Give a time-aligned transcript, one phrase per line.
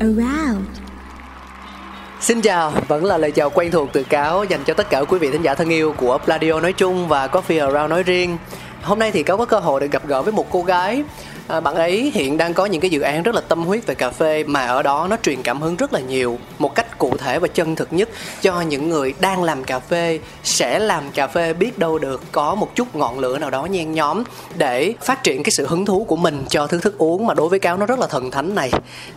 [0.00, 0.66] around
[2.20, 5.18] Xin chào, vẫn là lời chào quen thuộc từ Cáo dành cho tất cả quý
[5.18, 8.38] vị thính giả thân yêu của Pladio nói chung và Coffee Around nói riêng.
[8.82, 11.04] Hôm nay thì Cáo có cơ hội được gặp gỡ với một cô gái
[11.50, 13.94] à, bạn ấy hiện đang có những cái dự án rất là tâm huyết về
[13.94, 17.16] cà phê mà ở đó nó truyền cảm hứng rất là nhiều một cách cụ
[17.16, 18.08] thể và chân thực nhất
[18.40, 22.54] cho những người đang làm cà phê sẽ làm cà phê biết đâu được có
[22.54, 24.22] một chút ngọn lửa nào đó nhen nhóm
[24.56, 27.48] để phát triển cái sự hứng thú của mình cho thứ thức uống mà đối
[27.48, 28.70] với cáo nó rất là thần thánh này.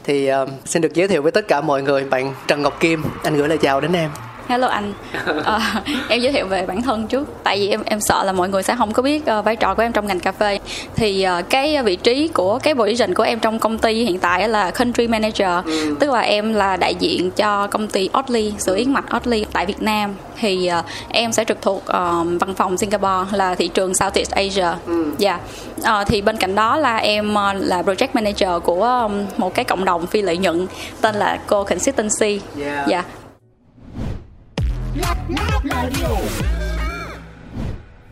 [0.03, 3.03] Thì uh, xin được giới thiệu với tất cả mọi người bạn Trần Ngọc Kim.
[3.23, 4.09] Anh gửi lời chào đến em.
[4.47, 4.93] Hello anh,
[5.43, 5.59] Ờ,
[6.09, 7.27] em giới thiệu về bản thân trước.
[7.43, 9.75] Tại vì em em sợ là mọi người sẽ không có biết ờ, vai trò
[9.75, 10.59] của em trong ngành cà phê.
[10.95, 14.49] Thì ờ, cái vị trí của cái position của em trong công ty hiện tại
[14.49, 15.49] là Country Manager.
[15.99, 19.65] Tức là em là đại diện cho công ty Oatly, sữa yến mạch Oatly tại
[19.65, 20.15] Việt Nam.
[20.39, 24.67] Thì ờ, em sẽ trực thuộc ờ, văn phòng Singapore là thị trường Southeast Asia.
[25.17, 25.39] Dạ.
[25.83, 29.65] Ờ, Thì bên cạnh đó là em ờ, là Project Manager của ờ, một cái
[29.65, 30.67] cộng đồng phi lợi nhuận
[31.01, 32.39] Tên là Co Consistency.
[32.59, 32.87] Yeah.
[32.87, 33.03] Dạ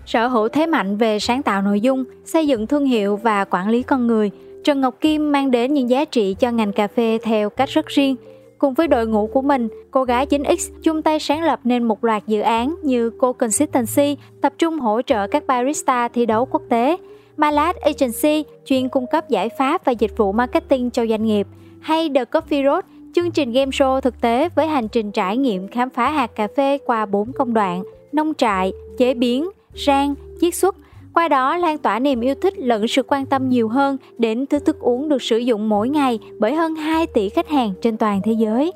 [0.06, 3.70] Sở hữu thế mạnh về sáng tạo nội dung, xây dựng thương hiệu và quản
[3.70, 4.32] lý con người,
[4.64, 7.86] Trần Ngọc Kim mang đến những giá trị cho ngành cà phê theo cách rất
[7.88, 8.16] riêng.
[8.58, 12.04] Cùng với đội ngũ của mình, cô gái 9X chung tay sáng lập nên một
[12.04, 16.62] loạt dự án như Co Consistency, tập trung hỗ trợ các barista thi đấu quốc
[16.70, 16.98] tế,
[17.38, 21.48] Malad Agency, chuyên cung cấp giải pháp và dịch vụ marketing cho doanh nghiệp,
[21.82, 22.86] hay The Coffee Road,
[23.16, 26.48] chương trình game show thực tế với hành trình trải nghiệm khám phá hạt cà
[26.58, 30.76] phê qua 4 công đoạn, nông trại, chế biến, rang, chiết xuất,
[31.14, 34.60] qua đó lan tỏa niềm yêu thích lẫn sự quan tâm nhiều hơn đến thứ
[34.60, 38.22] thức uống được sử dụng mỗi ngày bởi hơn 2 tỷ khách hàng trên toàn
[38.24, 38.72] thế giới.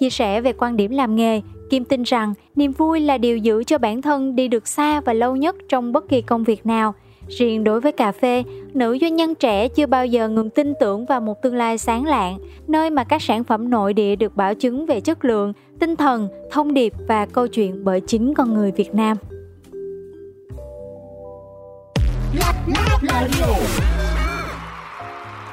[0.00, 3.64] Chia sẻ về quan điểm làm nghề, Kim tin rằng niềm vui là điều giữ
[3.64, 6.94] cho bản thân đi được xa và lâu nhất trong bất kỳ công việc nào.
[7.28, 8.44] Riêng đối với cà phê,
[8.74, 12.04] nữ doanh nhân trẻ chưa bao giờ ngừng tin tưởng vào một tương lai sáng
[12.04, 15.96] lạng, nơi mà các sản phẩm nội địa được bảo chứng về chất lượng, tinh
[15.96, 19.16] thần, thông điệp và câu chuyện bởi chính con người Việt Nam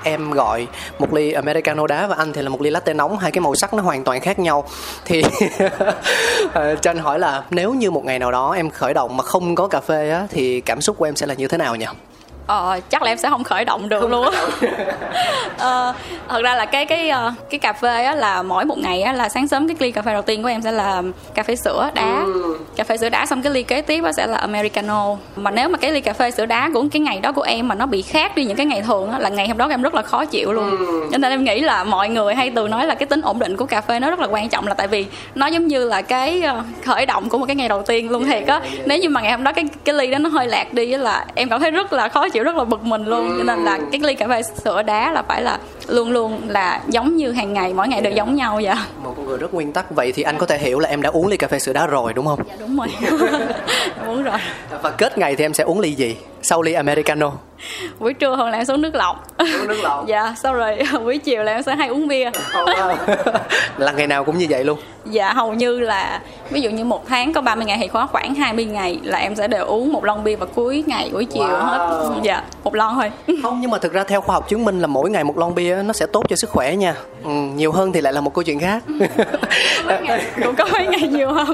[0.05, 0.67] em gọi
[0.99, 3.17] một ly americano đá và anh thì là một ly latte nóng.
[3.17, 4.63] Hai cái màu sắc nó hoàn toàn khác nhau.
[5.05, 5.23] Thì
[6.53, 9.23] ờ, cho anh hỏi là nếu như một ngày nào đó em khởi động mà
[9.23, 11.75] không có cà phê á, thì cảm xúc của em sẽ là như thế nào
[11.75, 11.85] nhỉ?
[12.47, 14.29] Ờ, chắc là em sẽ không khởi động được luôn.
[14.29, 14.41] á.
[15.57, 15.93] ờ,
[16.29, 19.13] thật ra là cái cái ờ, cái cà phê á là mỗi một ngày á
[19.13, 21.01] là sáng sớm cái ly cà phê đầu tiên của em sẽ là
[21.33, 22.23] cà phê sữa đá.
[22.75, 25.15] Cà phê sữa đá xong cái ly kế tiếp á sẽ là americano.
[25.35, 27.67] Mà nếu mà cái ly cà phê sữa đá của cái ngày đó của em
[27.67, 29.81] mà nó bị khác đi những cái ngày thường á là ngày hôm đó em
[29.81, 30.77] rất là khó chịu luôn.
[31.11, 33.57] Cho nên em nghĩ là mọi người hay từ nói là cái tính ổn định
[33.57, 35.05] của cà phê nó rất là quan trọng là tại vì
[35.35, 38.25] nó giống như là cái ờ, khởi động của một cái ngày đầu tiên luôn
[38.25, 38.61] thiệt á.
[38.85, 40.97] Nếu như mà ngày hôm đó cái cái ly đó nó hơi lạc đi á
[40.97, 43.35] là em cảm thấy rất là khó chịu rất là bực mình luôn.
[43.37, 46.81] Cho nên là cái ly cà phê sữa đá là phải là luôn luôn là
[46.87, 48.75] giống như hàng ngày mỗi ngày đều giống nhau vậy.
[49.03, 49.91] Một người rất nguyên tắc.
[49.91, 51.87] Vậy thì anh có thể hiểu là em đã uống ly cà phê sữa đá
[51.87, 52.39] rồi đúng không?
[52.47, 52.87] Dạ đúng rồi.
[54.05, 54.37] Muốn rồi.
[54.81, 57.31] Và kết ngày thì em sẽ uống ly gì sau ly americano
[57.99, 59.27] buổi trưa thường là em xuống nước lọc.
[59.37, 60.05] Uống nước lọc.
[60.07, 62.31] dạ sau rồi buổi chiều là em sẽ hay uống bia.
[63.77, 64.79] Là ngày nào cũng như vậy luôn?
[65.05, 68.35] Dạ hầu như là ví dụ như một tháng có 30 ngày thì có khoảng
[68.35, 71.43] 20 ngày là em sẽ đều uống một lon bia vào cuối ngày buổi chiều
[71.43, 71.65] Wow.
[71.65, 72.09] hết.
[72.23, 73.11] Dạ một lon thôi.
[73.43, 75.55] Không nhưng mà thực ra theo khoa học chứng minh là mỗi ngày một lon
[75.55, 76.95] bia nó sẽ tốt cho sức khỏe nha.
[77.23, 78.83] Ừ, nhiều hơn thì lại là một câu chuyện khác.
[80.43, 81.47] Cũng có mấy ngày nhiều hơn.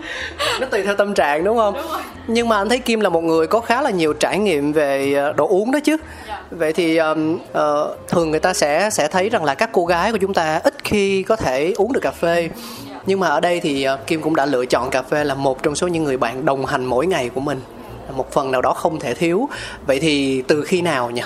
[0.59, 1.75] Nó tùy theo tâm trạng đúng không?
[2.27, 5.13] Nhưng mà anh thấy kim là một người có khá là nhiều trải nghiệm về
[5.13, 5.90] ờ, đồ uống đó chứ
[6.51, 10.11] vậy thì ờm, ờ, thường người ta sẽ sẽ thấy rằng là các cô gái
[10.11, 12.49] của chúng ta ít khi có thể uống được cà phê.
[13.05, 15.63] Nhưng mà ở đây thì ờ, kim cũng đã lựa chọn cà phê là một
[15.63, 17.61] trong số những người bạn đồng hành mỗi ngày của mình
[18.15, 19.49] một phần nào đó không thể thiếu.
[19.87, 21.21] Vậy thì từ khi nào nhỉ?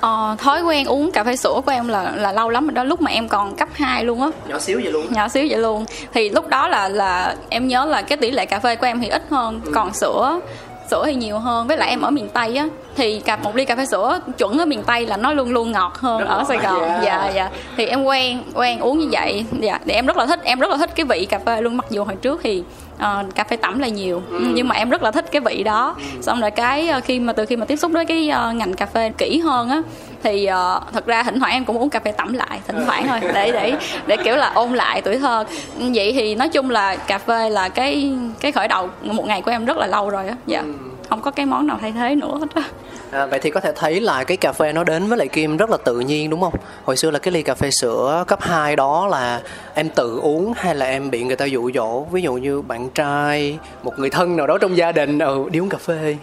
[0.00, 2.84] Ờ, thói quen uống cà phê sữa của em là là lâu lắm rồi đó
[2.84, 4.28] lúc mà em còn cấp 2 luôn á.
[4.48, 5.06] Nhỏ xíu vậy luôn.
[5.10, 5.84] Nhỏ xíu vậy luôn.
[6.14, 9.00] Thì lúc đó là là em nhớ là cái tỷ lệ cà phê của em
[9.00, 10.40] thì ít hơn còn sữa
[10.90, 11.66] sữa thì nhiều hơn.
[11.66, 14.58] Với lại em ở miền tây á thì cà một ly cà phê sữa chuẩn
[14.58, 16.82] ở miền tây là nó luôn luôn ngọt hơn ở sài gòn.
[16.82, 17.02] Yeah.
[17.04, 17.50] dạ dạ.
[17.76, 19.44] Thì em quen quen uống như vậy.
[19.60, 21.76] Dạ thì em rất là thích em rất là thích cái vị cà phê luôn.
[21.76, 22.62] Mặc dù hồi trước thì
[22.98, 25.96] ờ, cà phê tẩm là nhiều nhưng mà em rất là thích cái vị đó.
[26.20, 28.74] Xong rồi cái ờ, khi mà từ khi mà tiếp xúc với cái ờ, ngành
[28.74, 29.82] cà phê kỹ hơn á
[30.22, 33.08] thì uh, thật ra thỉnh thoảng em cũng uống cà phê tẩm lại thỉnh thoảng
[33.08, 33.72] thôi để để
[34.06, 35.44] để kiểu là ôn lại tuổi thơ.
[35.76, 39.50] Vậy thì nói chung là cà phê là cái cái khởi đầu một ngày của
[39.50, 40.60] em rất là lâu rồi á dạ.
[40.60, 40.72] Ừ
[41.08, 42.62] không có cái món nào thay thế nữa hết á
[43.10, 45.56] À, vậy thì có thể thấy là cái cà phê nó đến với lại Kim
[45.56, 46.54] rất là tự nhiên đúng không?
[46.84, 49.40] Hồi xưa là cái ly cà phê sữa cấp 2 đó là
[49.74, 52.88] em tự uống hay là em bị người ta dụ dỗ ví dụ như bạn
[52.90, 56.16] trai, một người thân nào đó trong gia đình ừ đi uống cà phê.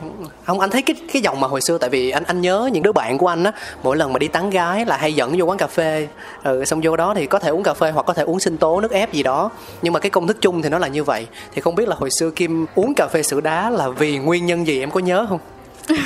[0.44, 2.84] Không anh thấy cái cái dòng mà hồi xưa tại vì anh anh nhớ những
[2.84, 3.52] đứa bạn của anh á
[3.84, 6.08] mỗi lần mà đi tán gái là hay dẫn vô quán cà phê.
[6.44, 8.58] Ừ xong vô đó thì có thể uống cà phê hoặc có thể uống sinh
[8.58, 9.50] tố nước ép gì đó.
[9.82, 11.28] Nhưng mà cái công thức chung thì nó là như vậy.
[11.54, 14.46] Thì không biết là hồi xưa Kim uống cà phê sữa đá là vì nguyên
[14.46, 15.40] nhân gì em có nhớ không?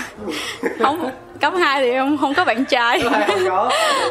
[0.79, 3.01] không cấp 2 thì em không có bạn trai.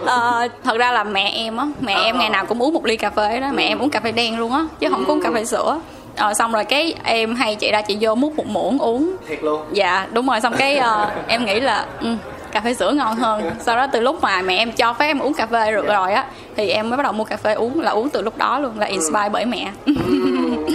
[0.04, 2.96] Ờ, thật ra là mẹ em á mẹ em ngày nào cũng uống một ly
[2.96, 5.22] cà phê đó mẹ em uống cà phê đen luôn á chứ không có uống
[5.22, 5.80] cà phê sữa.
[6.16, 9.16] Ờ, xong rồi cái em hay chị ra chị vô múc một muỗng uống.
[9.28, 9.62] Thiệt luôn.
[9.72, 12.08] dạ đúng rồi xong cái ờ, em nghĩ là ừ,
[12.52, 13.50] cà phê sữa ngon hơn.
[13.60, 16.12] Sau đó từ lúc mà mẹ em cho phép em uống cà phê được rồi
[16.12, 16.24] á
[16.56, 18.78] thì em mới bắt đầu mua cà phê uống là uống từ lúc đó luôn
[18.78, 19.70] là inspire bởi mẹ.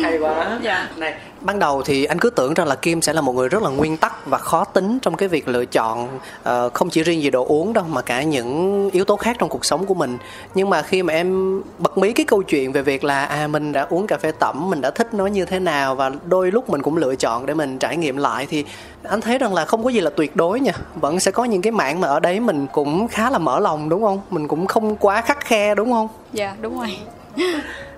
[0.03, 0.57] Hay quá.
[0.61, 0.87] Dạ.
[0.97, 3.63] này ban đầu thì anh cứ tưởng rằng là kim sẽ là một người rất
[3.63, 7.19] là nguyên tắc và khó tính trong cái việc lựa chọn ờ, không chỉ riêng
[7.23, 10.17] về đồ uống đâu mà cả những yếu tố khác trong cuộc sống của mình.
[10.55, 13.71] Nhưng mà khi mà em bật mí cái câu chuyện về việc là à mình
[13.71, 16.69] đã uống cà phê tẩm mình đã thích nó như thế nào và đôi lúc
[16.69, 18.65] mình cũng lựa chọn để mình trải nghiệm lại thì
[19.03, 20.73] anh thấy rằng là không có gì là tuyệt đối nha.
[20.95, 23.89] Vẫn sẽ có những cái mảng mà ở đấy mình cũng khá là mở lòng
[23.89, 24.21] đúng không?
[24.29, 26.07] Mình cũng không quá khắt khe đúng không?
[26.33, 26.97] Dạ đúng rồi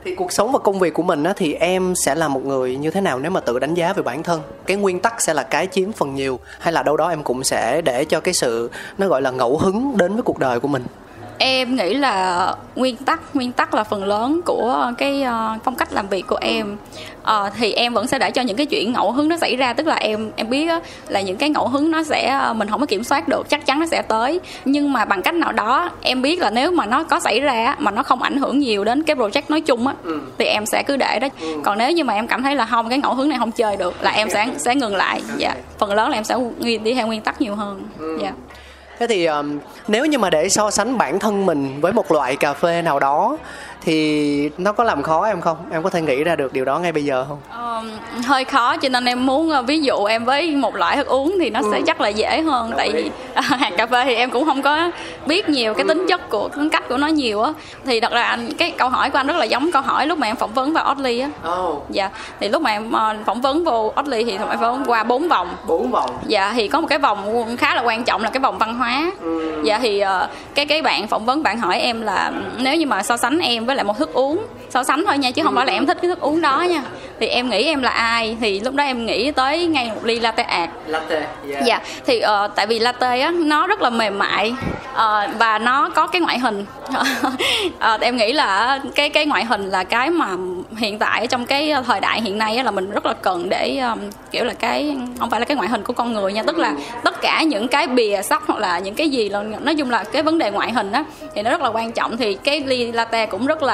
[0.06, 2.76] thì cuộc sống và công việc của mình á, thì em sẽ là một người
[2.76, 4.42] như thế nào nếu mà tự đánh giá về bản thân?
[4.66, 7.44] Cái nguyên tắc sẽ là cái chiếm phần nhiều hay là đâu đó em cũng
[7.44, 10.68] sẽ để cho cái sự nó gọi là ngẫu hứng đến với cuộc đời của
[10.68, 10.84] mình?
[11.38, 15.94] Em nghĩ là nguyên tắc nguyên tắc là phần lớn của cái ờ, phong cách
[15.94, 16.78] làm việc của em.
[17.24, 19.74] Ờ, thì em vẫn sẽ để cho những cái chuyện ngẫu hứng nó xảy ra
[19.74, 22.70] tức là em em biết á, là những cái ngẫu hứng nó sẽ ờ, mình
[22.70, 24.40] không có kiểm soát được chắc chắn nó sẽ tới.
[24.66, 27.76] Nhưng mà bằng cách nào đó em biết là nếu mà nó có xảy ra
[27.80, 29.94] mà nó không ảnh hưởng nhiều đến cái project nói chung á
[30.38, 31.28] thì em sẽ cứ để đó.
[31.64, 33.78] Còn nếu như mà em cảm thấy là không cái ngẫu hứng này không chơi
[33.78, 35.22] được là em sẽ sẽ ngừng lại.
[35.38, 35.56] Dạ.
[35.78, 36.36] Phần lớn là em sẽ
[36.84, 37.84] đi theo nguyên tắc nhiều hơn.
[38.22, 38.32] Dạ
[39.00, 42.36] thế thì um, nếu như mà để so sánh bản thân mình với một loại
[42.36, 43.38] cà phê nào đó
[43.86, 45.58] thì nó có làm khó em không?
[45.72, 47.38] Em có thể nghĩ ra được điều đó ngay bây giờ không?
[47.50, 47.92] Ờm,
[48.26, 51.36] hơi khó cho nên em muốn ờ, ví dụ em với một loại thức uống
[51.40, 54.46] thì nó sẽ chắc là dễ hơn tại vì hạt cà phê thì em cũng
[54.46, 54.92] không có
[55.26, 57.54] biết nhiều cái tính chất của tính cách của nó nhiều á.
[57.86, 60.20] Thì thật ra anh cái câu hỏi của anh rất là giống câu hỏi lúc
[60.20, 61.30] mà em phỏng vấn vào Oddly á.
[61.62, 62.10] Oh, dạ
[62.40, 65.30] thì lúc mà em ờ, phỏng vấn vô Oddly thì em phỏng vấn qua bốn
[65.30, 65.56] vòng.
[65.68, 66.10] Bốn vòng?
[66.28, 69.12] Dạ thì có một cái vòng khá là quan trọng là cái vòng văn hóa.
[69.64, 73.04] Dạ thì ờ, cái cái bạn phỏng vấn bạn hỏi em là nếu như mà
[73.04, 75.66] so sánh em với lại một thức uống so sánh thôi nha chứ không phải
[75.66, 76.82] là em thích cái thức uống đó nha.
[77.20, 78.38] Thì em nghĩ em là ai?
[78.42, 81.64] Thì lúc đó em nghĩ tới ngay một ly latte art latte yeah.
[81.66, 84.54] dạ thì ờ, tại vì latte á nó rất là mềm mại
[84.94, 86.66] ờ, và nó có cái ngoại hình.
[87.80, 90.28] Ờ, em nghĩ là cái cái ngoại hình là cái mà
[90.78, 93.78] hiện tại trong cái thời đại hiện nay á, là mình rất là cần để
[93.78, 94.00] um,
[94.32, 96.74] kiểu là cái không phải là cái ngoại hình của con người nha tức là
[97.04, 100.04] tất cả những cái bìa sách hoặc là những cái gì là nói chung là
[100.04, 101.04] cái vấn đề ngoại hình á
[101.36, 102.18] thì nó rất là quan trọng.
[102.18, 103.65] Thì cái ly latte cũng rất là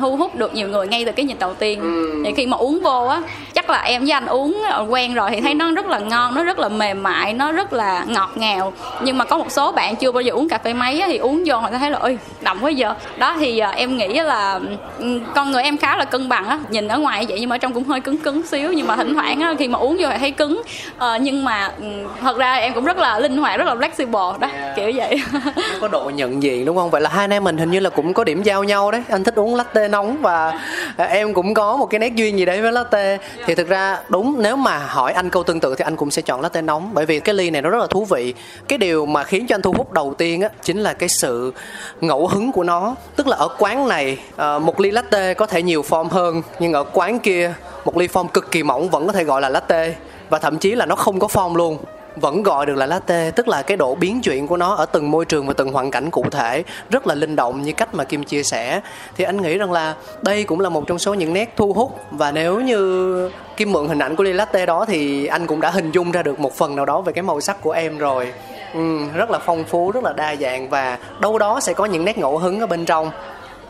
[0.00, 1.80] thu hút được nhiều người ngay từ cái nhìn đầu tiên.
[2.24, 3.22] Thì khi mà uống vô á
[3.54, 6.44] chắc là em với anh uống quen rồi thì thấy nó rất là ngon nó
[6.44, 8.72] rất là mềm mại nó rất là ngọt ngào.
[9.02, 11.16] Nhưng mà có một số bạn chưa bao giờ uống cà phê máy á, thì
[11.16, 12.94] uống vô họ thấy là ơi đậm quá giờ.
[13.16, 14.60] Đó thì à, em nghĩ là
[14.98, 16.58] ừ, con người em khá là cân bằng á.
[16.68, 18.96] Nhìn ở ngoài vậy nhưng mà ở trong cũng hơi cứng cứng xíu nhưng mà
[18.96, 20.62] thỉnh thoảng á, khi mà uống vô thì thấy cứng.
[20.98, 21.86] Ờ, nhưng mà ừ,
[22.20, 24.76] thật ra em cũng rất là linh hoạt rất là flexible đó Yeah.
[24.76, 25.22] kiểu vậy.
[25.56, 26.90] Nó có độ nhận diện đúng không?
[26.90, 29.02] Vậy là hai anh em mình hình như là cũng có điểm giao nhau đấy.
[29.08, 30.60] Anh thích uống latte nóng và
[30.96, 33.18] à, em cũng có một cái nét duyên gì đấy với latte.
[33.46, 36.22] Thì thực ra đúng nếu mà hỏi anh câu tương tự thì anh cũng sẽ
[36.22, 36.90] chọn latte nóng.
[36.94, 38.34] Bởi vì cái ly này nó rất là thú vị.
[38.68, 41.52] Cái điều mà khiến cho anh thu hút đầu tiên á chính là cái sự
[42.00, 42.94] ngẫu hứng của nó.
[43.16, 46.72] Tức là ở quán này ờ, một ly latte có thể nhiều form hơn, nhưng
[46.72, 49.94] ở quán kia, một ly form cực kỳ mỏng vẫn có thể gọi là latte.
[50.30, 51.78] Và thậm chí là nó không có form luôn,
[52.16, 53.30] vẫn gọi được là latte.
[53.30, 55.90] Tức là cái độ biến chuyển của nó ở từng môi trường và từng hoàn
[55.90, 58.80] cảnh cụ thể rất là linh động như cách mà kim chia sẻ.
[59.16, 62.00] Thì anh nghĩ rằng là đây cũng là một trong số những nét thu hút.
[62.10, 65.70] Và nếu như kim mượn hình ảnh của ly latte đó thì anh cũng đã
[65.70, 68.32] hình dung ra được một phần nào đó về cái màu sắc của em rồi
[68.74, 72.04] ừ, rất là phong phú rất là đa dạng và đâu đó sẽ có những
[72.04, 73.10] nét ngẫu hứng ở bên trong.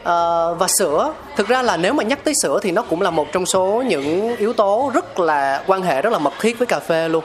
[0.02, 3.10] Ờ, và sữa thực ra là nếu mà nhắc tới sữa thì nó cũng là
[3.10, 6.66] một trong số những yếu tố rất là quan hệ rất là mật thiết với
[6.66, 7.24] cà phê luôn.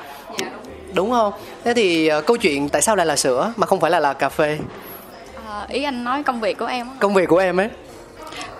[0.93, 1.33] Đúng không?
[1.63, 4.13] Thế thì ờ, câu chuyện tại sao lại là sữa mà không phải là là
[4.13, 4.57] cà phê?
[5.47, 7.69] Ờ, ý anh nói công việc của em công việc của em ấy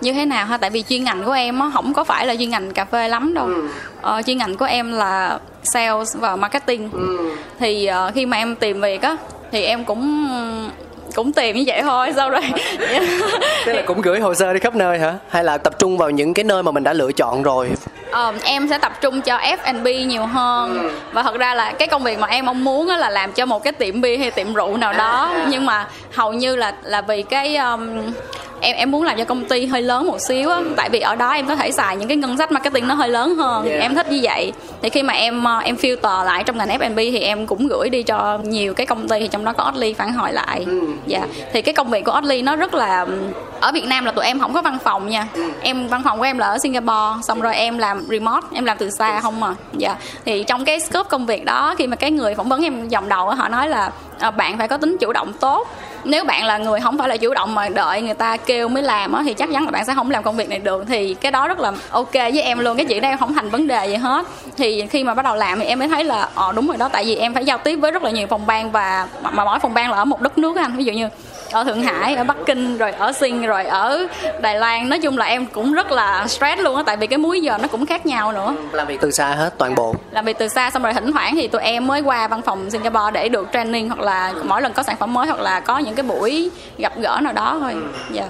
[0.00, 0.56] như thế nào ha?
[0.56, 3.08] Tại vì chuyên ngành của em á không có phải là chuyên ngành cà phê
[3.08, 3.48] lắm đâu.
[4.00, 6.90] Ờ, chuyên ngành của em là sales và marketing.
[7.58, 9.16] Thì ờ, khi mà em tìm việc á
[9.52, 10.28] thì em cũng
[11.14, 12.40] cũng tìm như vậy thôi sau rồi?
[13.64, 15.14] Thế là cũng gửi hồ sơ đi khắp nơi hả?
[15.28, 17.70] Hay là tập trung vào những cái nơi mà mình đã lựa chọn rồi?
[18.10, 20.90] Ờ, em sẽ tập trung cho F&B nhiều hơn.
[21.12, 23.46] Và thật ra là cái công việc mà em mong muốn á là làm cho
[23.46, 25.34] một cái tiệm bia hay tiệm rượu nào đó.
[25.48, 28.12] Nhưng mà hầu như là là vì cái um,
[28.60, 30.60] em em muốn làm cho công ty hơi lớn một xíu á.
[30.76, 33.08] Tại vì ở đó em có thể xài những cái ngân sách marketing nó hơi
[33.08, 33.68] lớn hơn.
[33.68, 33.82] Yeah.
[33.82, 34.52] em thích như vậy.
[34.82, 37.90] Thì khi mà em ờ, em filter lại trong ngành F&B thì em cũng gửi
[37.90, 40.66] đi cho nhiều cái công ty thì trong đó có Oddly phản hồi lại.
[41.06, 41.20] Dạ.
[41.52, 43.06] Thì cái công việc của Oddly nó rất là
[43.60, 45.28] ở Việt Nam là tụi em không có văn phòng nha.
[45.60, 48.78] Em văn phòng của em là ở Singapore xong rồi em làm remote em làm
[48.78, 49.54] từ xa không à.
[49.72, 49.96] Dạ.
[50.24, 53.08] Thì trong cái scope công việc đó khi mà cái người phỏng vấn em vòng
[53.08, 55.68] đầu họ nói là à, bạn phải có tính chủ động tốt
[56.04, 58.82] nếu bạn là người không phải là chủ động mà đợi người ta kêu mới
[58.82, 60.84] làm á thì chắc chắn là bạn sẽ không làm công việc này được.
[60.88, 62.76] Thì cái đó rất là ok với em luôn.
[62.76, 64.26] Cái chuyện đó em không thành vấn đề gì hết.
[64.56, 66.88] Thì khi mà bắt đầu làm thì em mới thấy là ờ đúng rồi đó
[66.88, 69.58] tại vì em phải giao tiếp với rất là nhiều phòng ban và mà, mỗi
[69.58, 70.76] phòng ban là ở một đất nước anh.
[70.76, 71.08] Ví dụ như
[71.52, 74.06] ở Thượng Hải, ở Bắc Kinh, rồi ở Sing, rồi ở
[74.40, 77.18] Đài Loan Nói chung là em cũng rất là stress luôn á Tại vì cái
[77.18, 79.94] múi giờ nó cũng khác nhau nữa Làm việc từ xa hết toàn bộ.
[80.10, 82.70] làm việc từ xa xong rồi thỉnh thoảng thì tụi em mới qua văn phòng
[82.70, 85.78] Singapore để được training hoặc là mỗi lần có sản phẩm mới hoặc là có
[85.78, 87.74] những cái buổi gặp gỡ nào đó thôi
[88.10, 88.24] dạ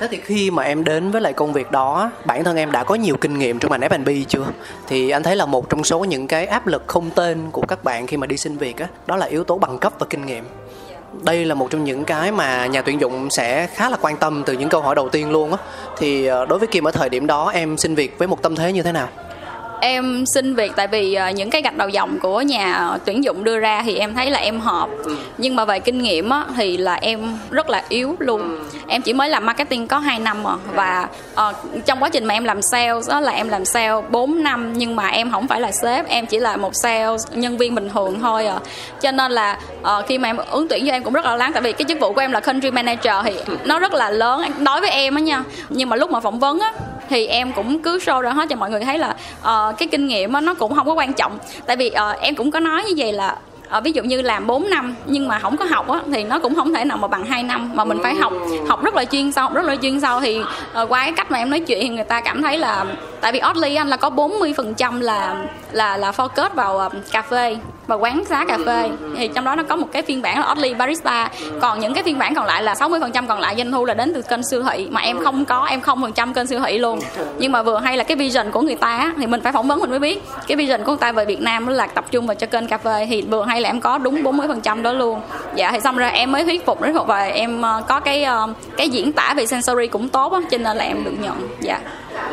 [0.00, 2.84] Thế thì khi mà em đến với lại công việc đó, bản thân em đã
[2.84, 4.44] có nhiều kinh nghiệm trong ngành F&B chưa?
[4.86, 7.84] Thì anh thấy là một trong số những cái áp lực không tên của các
[7.84, 10.26] bạn khi mà đi xin việc á, đó là yếu tố bằng cấp và kinh
[10.26, 10.44] nghiệm.
[11.22, 14.42] Đây là một trong những cái mà nhà tuyển dụng sẽ khá là quan tâm
[14.46, 15.58] từ những câu hỏi đầu tiên luôn á.
[15.96, 18.56] Thì ờ, đối với Kim ở thời điểm đó, em xin việc với một tâm
[18.56, 19.08] thế như thế nào?
[19.84, 23.44] Em xin việc tại vì ờ, những cái gạch đầu dòng của nhà tuyển dụng
[23.44, 24.88] đưa ra thì em thấy là em hợp.
[25.38, 28.58] Nhưng mà về kinh nghiệm á, thì là em rất là yếu luôn.
[28.86, 30.54] Em chỉ mới làm marketing có 2 năm mà.
[30.74, 31.52] Và ờ,
[31.86, 34.96] trong quá trình mà em làm sales đó là em làm sale 4 năm nhưng
[34.96, 38.20] mà em không phải là sếp em chỉ là một sales nhân viên bình thường
[38.20, 38.58] thôi à.
[39.00, 41.36] Cho nên là ờ, khi mà em ứng tuyển cho em cũng rất là lo
[41.36, 43.32] lắng tại vì cái chức vụ của em là country manager thì
[43.64, 44.42] nó rất là lớn.
[44.58, 46.72] Đối với em á nha nhưng mà lúc mà phỏng vấn á
[47.14, 50.06] thì em cũng cứ show ra hết cho mọi người thấy là uh, cái kinh
[50.06, 51.38] nghiệm nó cũng không có quan trọng.
[51.66, 53.36] Tại vì uh, em cũng có nói như vậy là
[53.68, 56.38] ở ví dụ như làm 4 năm nhưng mà không có học á, thì nó
[56.38, 58.32] cũng không thể nào mà bằng 2 năm mà mình phải học.
[58.68, 60.40] Học rất là chuyên sâu học rất là chuyên sâu thì
[60.88, 62.84] qua cái cách mà em nói chuyện thì người ta cảm thấy là
[63.24, 65.36] tại vì Oddly anh là có 40% là
[65.72, 68.90] là là focus vào ờ, cà phê và quán xá cà phê.
[69.16, 71.30] Thì trong đó nó có một cái phiên bản là Oddly Barista.
[71.60, 74.14] Còn những cái phiên bản còn lại là 60% còn lại doanh thu là đến
[74.14, 76.78] từ kênh siêu thị mà em không có em không phần trăm kênh siêu thị
[76.78, 77.00] luôn.
[77.38, 79.80] Nhưng mà vừa hay là cái vision của người ta thì mình phải phỏng vấn
[79.80, 80.22] mình mới biết.
[80.46, 82.78] Cái vision của người ta về Việt Nam là tập trung vào cho kênh cà
[82.78, 85.20] phê thì vừa hay là em có đúng 40% đó luôn.
[85.54, 88.24] Dạ thì xong rồi em mới thuyết phục thuyết phục và em ờ, có cái
[88.24, 91.48] ờ, cái diễn tả về sensory cũng tốt á cho nên là em được nhận.
[91.60, 91.80] Dạ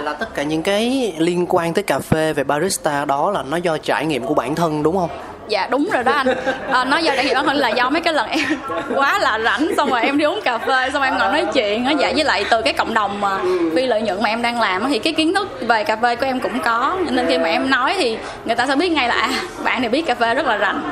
[0.03, 3.57] Là tất cả những cái liên quan tới cà phê về barista đó là nó
[3.57, 5.09] do trải nghiệm của bản thân đúng không?
[5.51, 6.27] dạ đúng rồi đó anh.
[6.71, 8.45] À, nói do trải nghiệm bản thân là do mấy cái lần em
[8.95, 11.85] quá là rảnh xong rồi em đi uống cà phê xong em ngồi nói chuyện
[11.85, 11.91] á.
[11.99, 13.39] Dạ với lại từ cái cộng đồng mà
[13.75, 16.25] phi lợi nhuận mà em đang làm thì cái kiến thức về cà phê của
[16.25, 16.97] em cũng có.
[17.09, 19.29] Nên khi mà em nói thì người ta sẽ biết ngay là à,
[19.63, 20.89] bạn này biết cà phê rất là rành.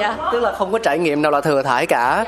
[0.00, 0.14] Dạ.
[0.32, 2.24] Tức là không có trải nghiệm nào là thừa thải cả.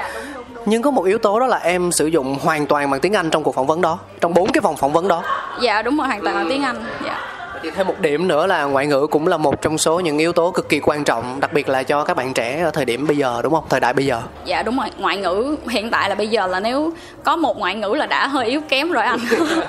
[0.67, 3.31] Nhưng có một yếu tố đó là em sử dụng hoàn toàn bằng tiếng Anh
[3.31, 5.23] trong cuộc phỏng vấn đó, trong bốn cái vòng phỏng vấn đó.
[5.61, 7.21] dạ đúng rồi hoàn toàn là tiếng anh dạ
[7.63, 10.33] Thì thêm một điểm nữa là ngoại ngữ cũng là một trong số những yếu
[10.33, 13.07] tố cực kỳ quan trọng, đặc biệt là cho các bạn trẻ ở thời điểm
[13.07, 13.65] bây giờ đúng không?
[13.71, 14.23] Thời đại bây giờ.
[14.45, 16.93] dạ đúng rồi ngoại ngữ hiện tại là bây giờ là nếu
[17.23, 19.21] có một ngoại ngữ là đã hơi yếu kém rồi anh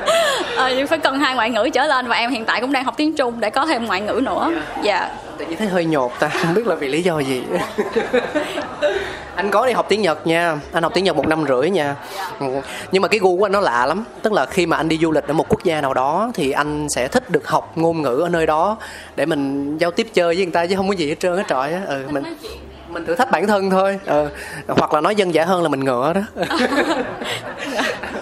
[0.57, 2.93] ờ, phải cần hai ngoại ngữ trở lên và em hiện tại cũng đang học
[2.97, 6.27] tiếng trung để có thêm ngoại ngữ nữa dạ Tự nhiên thấy hơi nhột ta,
[6.27, 7.43] không biết là vì lý do gì.
[9.35, 11.95] anh có đi học tiếng Nhật nha, anh học tiếng Nhật một năm rưỡi nha.
[12.91, 14.97] Nhưng mà cái gu của anh nó lạ lắm, tức là khi mà anh đi
[14.97, 18.01] du lịch ở một quốc gia nào đó thì anh sẽ thích được học ngôn
[18.01, 18.77] ngữ ở nơi đó
[19.15, 21.43] để mình giao tiếp chơi với người ta chứ không có gì hết trơn hết
[21.47, 21.81] trọi á.
[21.87, 22.23] Ừ, mình
[22.89, 24.27] mình thử thách bản thân thôi ừ.
[24.67, 26.21] hoặc là nói dân dã hơn là mình ngựa đó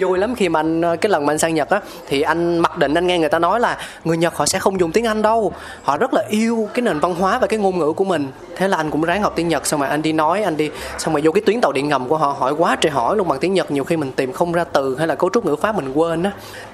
[0.00, 2.78] vui lắm khi mà anh cái lần mà anh sang Nhật á thì anh mặc
[2.78, 5.22] định anh nghe người ta nói là người Nhật họ sẽ không dùng tiếng Anh
[5.22, 5.52] đâu.
[5.82, 8.28] Họ rất là yêu cái nền văn hóa và cái ngôn ngữ của mình.
[8.56, 10.70] Thế là anh cũng ráng học tiếng Nhật xong rồi anh đi nói anh đi
[10.98, 13.28] xong rồi vô cái tuyến tàu điện ngầm của họ hỏi quá trời hỏi luôn
[13.28, 13.70] bằng tiếng Nhật.
[13.70, 16.22] Nhiều khi mình tìm không ra từ hay là cấu trúc ngữ pháp mình quên
[16.22, 16.30] á.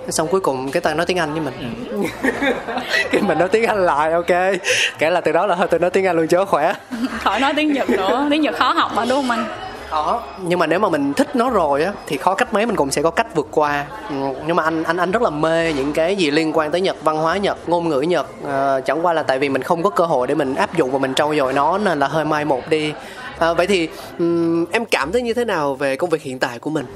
[0.09, 1.75] Xong cuối cùng cái tay nói tiếng Anh với mình.
[3.12, 4.61] Cái mình nói tiếng Anh lại ok.
[4.99, 6.75] Kể là từ đó là hơi tôi nói tiếng Anh luôn chớ khỏe.
[7.23, 8.26] Khỏi nói tiếng Nhật nữa.
[8.30, 9.45] Tiếng Nhật khó học mà đúng không anh
[9.90, 12.76] khó nhưng mà nếu mà mình thích nó rồi á thì khó cách mấy mình
[12.76, 13.87] cũng sẽ có cách vượt qua.
[14.11, 14.16] Ừ,
[14.47, 16.97] nhưng mà anh anh anh rất là mê những cái gì liên quan tới nhật
[17.02, 18.26] văn hóa nhật ngôn ngữ nhật.
[18.49, 20.90] À, chẳng qua là tại vì mình không có cơ hội để mình áp dụng
[20.90, 22.93] và mình trau dồi nó nên là hơi mai một đi.
[23.38, 23.88] À, vậy thì
[24.19, 26.87] um, em cảm thấy như thế nào về công việc hiện tại của mình?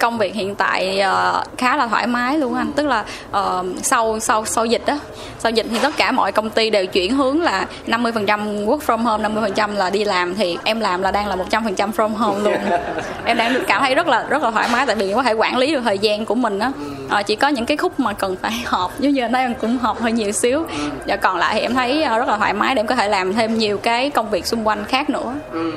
[0.00, 2.72] Công việc hiện tại uh, khá là thoải mái luôn anh.
[2.72, 4.98] Tức là uh, sau sau sau dịch đó
[5.38, 8.96] sau dịch thì tất cả mọi công ty đều chuyển hướng là 50% work from
[8.96, 10.34] home 50% là đi làm.
[10.34, 12.56] Thì em làm là đang là 100% from home luôn.
[13.24, 15.56] Em đang cảm thấy rất là rất là thoải mái tại vì có thể quản
[15.56, 16.72] lý được thời gian của mình á.
[17.18, 19.78] Uh, chỉ có những cái khúc mà cần phải họp giống như anh em cũng
[19.78, 20.64] họp hơi nhiều xíu.
[21.06, 23.32] Và còn lại thì em thấy rất là thoải mái để em có thể làm
[23.32, 25.34] thêm nhiều cái công việc xung quanh khác nữa.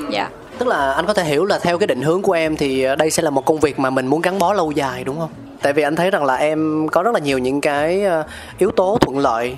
[0.09, 0.19] Dạ.
[0.19, 2.85] yeah tức là anh có thể hiểu là theo cái định hướng của em thì
[2.97, 5.29] đây sẽ là một công việc mà mình muốn gắn bó lâu dài đúng không?
[5.61, 8.23] Tại vì anh thấy rằng là em có rất là nhiều những cái ờ,
[8.57, 9.57] yếu tố thuận lợi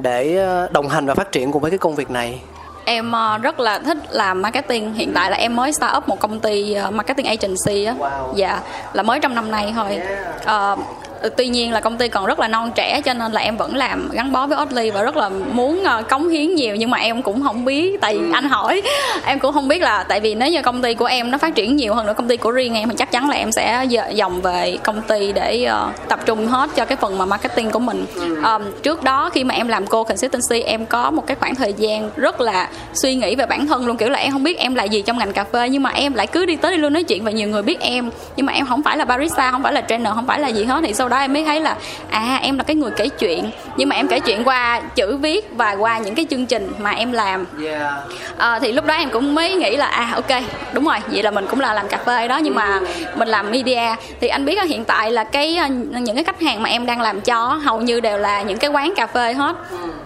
[0.00, 2.40] để ờ, đồng hành và phát triển cùng với cái công việc này.
[2.84, 4.94] Em ờ, rất là thích làm marketing.
[4.94, 7.94] Hiện tại là em mới start up một công ty marketing agency á.
[7.98, 8.34] Wow.
[8.34, 8.60] dạ
[8.92, 10.00] là mới trong năm nay thôi.
[10.46, 10.72] Yeah.
[10.72, 10.78] uh,
[11.36, 13.76] tuy nhiên là công ty còn rất là non trẻ cho nên là em vẫn
[13.76, 16.76] làm gắn bó với Oatly và rất là muốn ờ, cống hiến nhiều.
[16.76, 18.30] Nhưng mà em cũng không biết tại vì ừ.
[18.32, 18.82] anh hỏi
[19.26, 21.54] em cũng không biết là tại vì nếu như công ty của em nó phát
[21.54, 23.86] triển nhiều hơn nữa công ty của riêng em thì chắc chắn là em sẽ
[24.12, 27.78] dòng về công ty để uh, tập trung hết cho cái phần mà marketing của
[27.78, 28.06] mình.
[28.44, 31.72] Um, trước đó khi mà em làm cô consistency em có một cái khoảng thời
[31.72, 33.96] gian rất là suy nghĩ về bản thân luôn.
[33.96, 36.14] Kiểu là em không biết em là gì trong ngành cà phê nhưng mà em
[36.14, 38.10] lại cứ đi tới đi luôn nói chuyện và nhiều người biết em.
[38.36, 40.64] Nhưng mà em không phải là barista không phải là trainer không phải là gì
[40.64, 40.80] hết.
[40.86, 41.76] Thì sau đó đó em mới thấy là
[42.10, 43.50] à em là cái người kể chuyện.
[43.76, 46.90] Nhưng mà em kể chuyện qua chữ viết và qua những cái chương trình mà
[46.90, 47.46] em làm.
[48.38, 50.42] À, thì lúc đó em cũng mới nghĩ là à ok
[50.72, 52.80] đúng rồi vậy là mình cũng là làm cà phê đó nhưng mà
[53.14, 53.94] mình làm media.
[54.20, 55.66] Thì anh biết là hiện tại là cái ờ,
[55.98, 58.70] những cái khách hàng mà em đang làm cho hầu như đều là những cái
[58.70, 59.56] quán cà phê hết.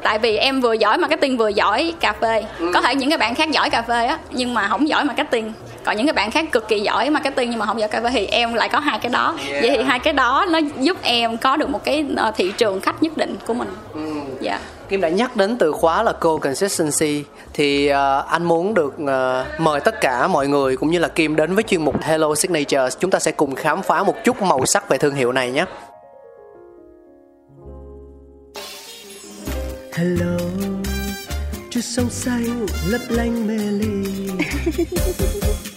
[0.03, 2.45] Tại vì em vừa giỏi marketing vừa giỏi cà phê.
[2.75, 5.53] Có thể những cái bạn khác giỏi cà phê á nhưng mà không giỏi marketing
[5.89, 8.11] còn những cái bạn khác cực kỳ giỏi marketing nhưng mà không giỏi cà phê
[8.13, 9.63] thì em lại có hai cái đó yeah.
[9.63, 12.81] vậy thì hai cái đó nó giúp em có được một cái ờ, thị trường
[12.81, 14.01] khách nhất định của mình ừ.
[14.41, 14.63] dạ yeah.
[14.89, 19.61] Kim đã nhắc đến từ khóa là co consistency thì uh, anh muốn được uh,
[19.61, 22.89] mời tất cả mọi người cũng như là Kim đến với chuyên mục Hello Signature
[23.01, 25.65] chúng ta sẽ cùng khám phá một chút màu sắc về thương hiệu này nhé.
[29.93, 30.39] Hello
[31.71, 34.29] chút sông xanh lấp lánh mê ly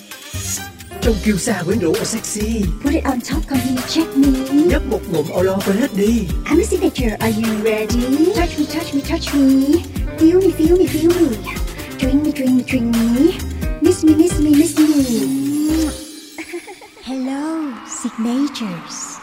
[1.02, 2.62] Trông kiêu sa quyến rũ và sexy.
[2.84, 4.28] Put it on top, come here, check me.
[4.52, 6.28] Nhấp một ngụm all over hết đi.
[6.46, 8.34] I'm a signature, are you ready?
[8.36, 9.82] Touch me, touch me, touch me.
[10.20, 11.38] Feel me, feel me, feel me.
[12.00, 13.32] Drink me, drink me, drink me.
[13.82, 14.86] Miss me, miss me, miss me.
[17.04, 17.64] Hello,
[18.02, 19.18] signatures.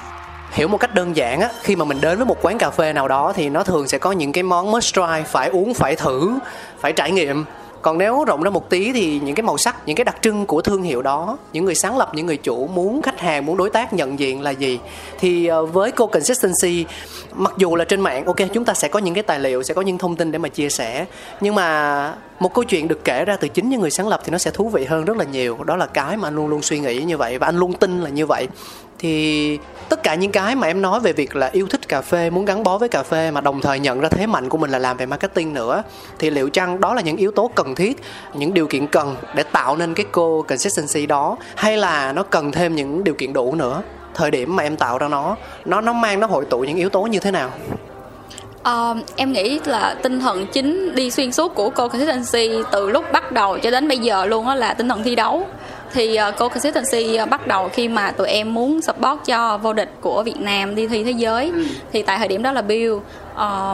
[0.53, 2.93] Hiểu một cách đơn giản á khi mà mình đến với một quán cà phê
[2.93, 5.97] nào đó thì nó thường sẽ có những cái món must try phải uống phải
[5.97, 6.39] thử
[6.81, 7.45] phải trải nghiệm
[7.89, 10.47] còn nếu rộng ra một tí thì những cái màu sắc, những cái đặc trưng
[10.47, 13.57] của thương hiệu đó, những người sáng lập, những người chủ muốn khách hàng, muốn
[13.57, 14.79] đối tác nhận diện là gì?
[15.19, 16.85] Thì ờ, với cô consistency,
[17.35, 19.75] mặc dù là trên mạng, ok, chúng ta sẽ có những cái tài liệu, sẽ
[19.75, 21.07] có những thông tin để mà chia sẻ,
[21.41, 24.31] nhưng mà một câu chuyện được kể ra từ chính những người sáng lập thì
[24.31, 25.59] nó sẽ thú vị hơn rất là nhiều.
[25.65, 28.01] Đó là cái mà anh luôn luôn suy nghĩ như vậy và anh luôn tin
[28.01, 28.49] là như vậy.
[28.99, 32.31] Thì tất cả những cái mà em nói về việc là yêu thích cà phê
[32.31, 34.71] muốn gắn bó với cà phê mà đồng thời nhận ra thế mạnh của mình
[34.71, 35.83] là làm về marketing nữa
[36.19, 38.03] thì liệu chăng đó là những yếu tố cần thiết
[38.35, 41.37] những điều kiện cần để tạo nên cái cô consistency đó?
[41.55, 43.83] Hay là nó cần thêm những điều kiện đủ nữa?
[44.15, 46.89] Thời điểm mà em tạo ra nó nó nó mang nó hội tụ những yếu
[46.89, 47.51] tố như thế nào?
[48.61, 53.05] Uh, em nghĩ là tinh thần chính đi xuyên suốt của cô consistency từ lúc
[53.13, 55.47] bắt đầu cho đến bây giờ luôn đó là tinh thần thi đấu
[55.93, 59.73] thì uh, cô consistency uh, bắt đầu khi mà tụi em muốn support cho vô
[59.73, 61.65] địch của Việt Nam đi thi thế giới ừ.
[61.93, 63.03] thì tại thời điểm đó là Bill uh,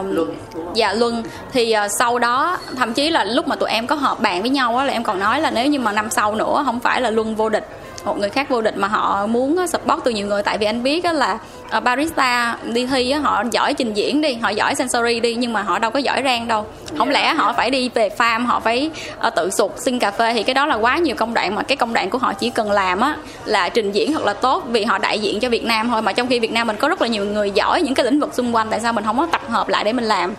[0.09, 0.35] Luân,
[0.73, 4.21] dạ Luân thì uh, sau đó thậm chí là lúc mà tụi em có họp
[4.21, 6.63] bàn với nhau á là em còn nói là nếu như mà năm sau nữa
[6.65, 7.67] không phải là Luân vô địch
[8.05, 10.43] một người khác vô địch mà họ muốn support từ nhiều người.
[10.43, 11.37] Tại vì anh biết là
[11.69, 15.61] ờ, barista đi thi họ giỏi trình diễn đi họ giỏi sensory đi nhưng mà
[15.61, 16.65] họ đâu có giỏi rang đâu.
[16.97, 18.89] Không lẽ họ phải đi về farm họ phải
[19.19, 20.33] ờ, tự sụt xin cà phê?
[20.33, 22.49] Thì cái đó là quá nhiều công đoạn mà cái công đoạn của họ chỉ
[22.49, 25.65] cần làm á là trình diễn thật là tốt vì họ đại diện cho Việt
[25.65, 26.01] Nam thôi.
[26.01, 28.19] Mà trong khi Việt Nam mình có rất là nhiều người giỏi những cái lĩnh
[28.19, 30.33] vực xung quanh tại sao mình không có tập hợp lại để mình làm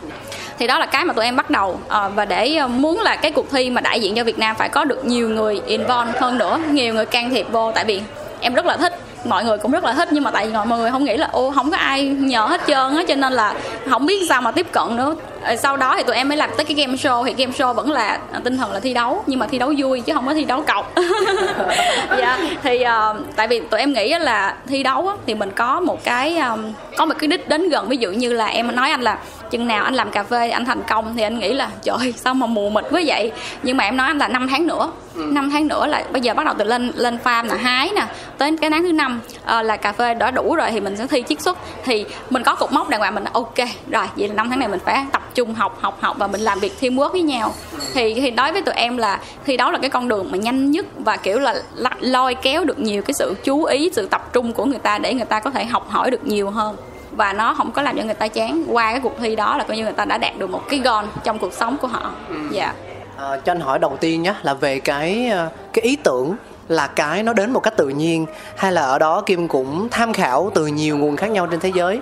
[0.58, 1.80] thì đó là cái mà tụi em bắt đầu.
[1.88, 4.56] À, và để uh, muốn là cái cuộc thi mà đại diện cho Việt Nam
[4.56, 7.72] phải có được nhiều người involve hơn nữa nhiều người can thiệp vô.
[7.72, 8.00] Tại vì
[8.40, 8.92] em rất là thích
[9.24, 11.28] mọi người cũng rất là thích nhưng mà tại vì mọi người không nghĩ là
[11.32, 13.54] ô không có ai nhờ hết trơn á cho nên là
[13.90, 15.14] không biết sao mà tiếp cận nữa
[15.58, 17.24] sau đó thì tụi em mới làm tới cái game show.
[17.24, 19.72] Thì game show vẫn là à, tinh thần là thi đấu nhưng mà thi đấu
[19.78, 20.92] vui chứ không có thi đấu cọc
[22.18, 25.80] dạ thì uh, tại vì tụi em nghĩ là thi đấu á, thì mình có
[25.80, 27.88] một cái um, có một cái đích đến gần.
[27.88, 29.18] Ví dụ như là em nói anh là
[29.50, 32.34] chừng nào anh làm cà phê anh thành công thì anh nghĩ là trời sao
[32.34, 33.32] mà mù mịt quá vậy?
[33.62, 34.90] Nhưng mà em nói anh là 5 tháng nữa.
[35.14, 35.22] Ừ.
[35.32, 38.06] 5 tháng nữa là bây giờ bắt đầu từ lên lên farm là hái nè
[38.38, 41.06] tới cái tháng thứ năm uh, là cà phê đã đủ rồi thì mình sẽ
[41.06, 41.58] thi chiết xuất.
[41.84, 43.58] Thì mình có cục mốc đàng hoàng mình ok
[43.90, 46.40] rồi vậy là năm tháng này mình phải tập trung học học học và mình
[46.40, 47.52] làm việc teamwork với nhau.
[47.94, 50.70] Thì thì đối với tụi em là thi đấu là cái con đường mà nhanh
[50.70, 51.54] nhất và kiểu là
[52.00, 55.14] lôi kéo được nhiều cái sự chú ý sự tập trung của người ta để
[55.14, 56.76] người ta có thể học hỏi được nhiều hơn.
[57.12, 58.64] Và nó không có làm cho người ta chán.
[58.68, 60.78] Qua cái cuộc thi đó là coi như người ta đã đạt được một cái
[60.78, 62.10] goal trong cuộc sống của họ.
[62.28, 62.36] Ừ.
[62.50, 62.64] dạ.
[62.64, 62.76] Yeah.
[63.16, 66.36] à, cho anh hỏi đầu tiên nhé là về cái ờ, cái ý tưởng
[66.68, 70.12] là cái nó đến một cách tự nhiên hay là ở đó kim cũng tham
[70.12, 72.00] khảo từ nhiều nguồn khác nhau trên thế giới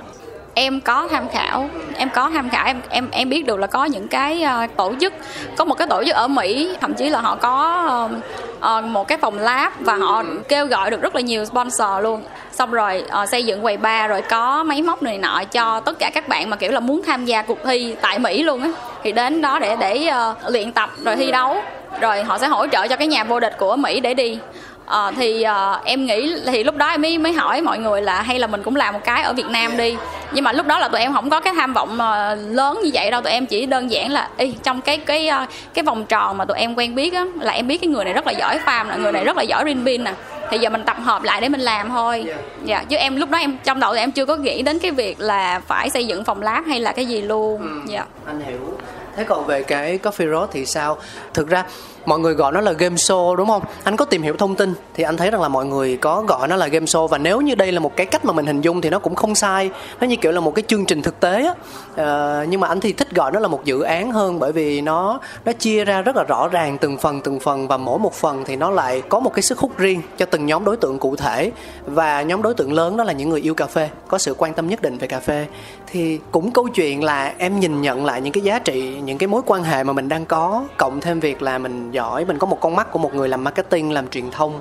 [0.55, 3.85] em có tham khảo em có tham khảo em em em biết được là có
[3.85, 5.13] những cái uh, tổ chức
[5.57, 8.11] có một cái tổ chức ở mỹ thậm chí là họ có uh,
[8.79, 12.23] uh, một cái phòng lab và họ kêu gọi được rất là nhiều sponsor luôn.
[12.53, 15.99] Xong rồi uh, xây dựng quầy bar rồi có máy móc này nọ cho tất
[15.99, 18.69] cả các bạn mà kiểu là muốn tham gia cuộc thi tại mỹ luôn á.
[19.03, 21.57] Thì đến đó để để uh, luyện tập rồi thi đấu
[22.01, 24.39] rồi họ sẽ hỗ trợ cho cái nhà vô địch của mỹ để đi.
[24.87, 28.23] À, thì à, em nghĩ thì lúc đó em mới mới hỏi mọi người là
[28.23, 29.97] hay là mình cũng làm một cái ở Việt Nam đi
[30.35, 32.91] nhưng mà lúc đó là tụi em không có cái tham vọng uh, lớn như
[32.95, 36.07] vậy đâu tụi em chỉ đơn giản là y trong cái cái uh, cái vòng
[36.07, 38.33] tròn mà tụi em quen biết á là em biết cái người này rất là
[38.33, 40.13] giỏi farm là người này rất là giỏi green bean nè
[40.51, 42.25] thì giờ mình tập hợp lại để mình làm thôi
[42.65, 42.89] dạ yeah.
[42.89, 45.21] chứ em lúc đó em trong đầu thì em chưa có nghĩ đến cái việc
[45.21, 47.81] là phải xây dựng phòng lab hay là cái gì luôn ừ.
[47.87, 48.09] dạ yeah.
[48.27, 48.79] anh hiểu
[49.17, 50.97] thế còn về cái coffee road thì sao?
[51.35, 51.65] Thực ra
[52.07, 53.63] mọi người gọi nó là game show đúng không?
[53.85, 56.49] Anh có tìm hiểu thông tin thì anh thấy rằng là mọi người có gọi
[56.49, 57.07] nó là game show.
[57.07, 59.15] Và nếu như đây là một cái cách mà mình hình dung thì nó cũng
[59.15, 59.71] không sai.
[60.01, 61.55] Nó như kiểu là một cái chương trình thực tế á.
[61.97, 64.81] Ờ, nhưng mà anh thì thích gọi nó là một dự án hơn bởi vì
[64.81, 67.69] nó nó chia ra rất là rõ ràng từng phần từng phần.
[67.69, 70.47] Và mỗi một phần thì nó lại có một cái sức hút riêng cho từng
[70.47, 71.51] nhóm đối tượng cụ thể.
[71.85, 74.55] Và nhóm đối tượng lớn đó là những người yêu cà phê có sự quan
[74.55, 75.47] tâm nhất định về cà phê
[75.95, 79.27] thì cũng câu chuyện là em nhìn nhận lại những cái giá trị những cái
[79.27, 82.47] mối quan hệ mà mình đang có cộng thêm việc là mình giỏi mình có
[82.47, 84.61] một con mắt của một người làm marketing làm truyền thông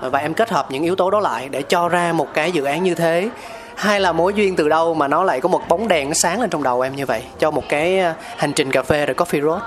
[0.00, 2.64] và em kết hợp những yếu tố đó lại để cho ra một cái dự
[2.64, 3.28] án như thế.
[3.74, 6.40] Hay là mối duyên từ đâu mà nó lại có một bóng đèn nó sáng
[6.40, 9.14] lên trong đầu em như vậy cho một cái ờ, hành trình cà phê rồi
[9.14, 9.62] coffee road?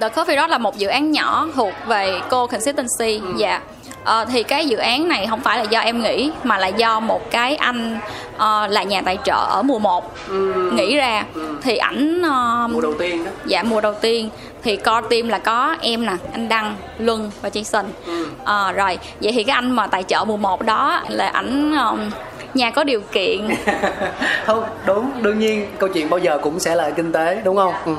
[0.00, 3.32] The Coffee Road là một dự án nhỏ thuộc về cô consistency ừ.
[3.36, 3.60] dạ
[4.04, 7.00] uh, thì cái dự án này không phải là do em nghĩ mà là do
[7.00, 7.98] một cái anh
[8.34, 10.70] uh, là nhà tài trợ ở mùa 1 ừ.
[10.76, 11.24] nghĩ ra.
[11.34, 11.56] Ừ.
[11.62, 13.30] thì ảnh uh, mùa đầu tiên đó.
[13.44, 14.30] dạ mùa đầu tiên.
[14.62, 17.84] Thì core team là có em nè anh đăng luân và jason.
[18.06, 18.26] Ừ.
[18.42, 22.10] uh, rồi vậy thì cái anh mà tài trợ mùa 1 đó là ảnh um,
[22.54, 23.48] nhà có điều kiện.
[24.46, 25.10] Không đúng.
[25.22, 27.74] Đương nhiên câu chuyện bao giờ cũng sẽ là kinh tế đúng không?
[27.84, 27.94] Ừ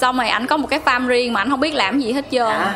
[0.00, 2.24] xong rồi ảnh có một cái farm riêng mà ảnh không biết làm gì hết
[2.30, 2.46] trơn.
[2.46, 2.74] À.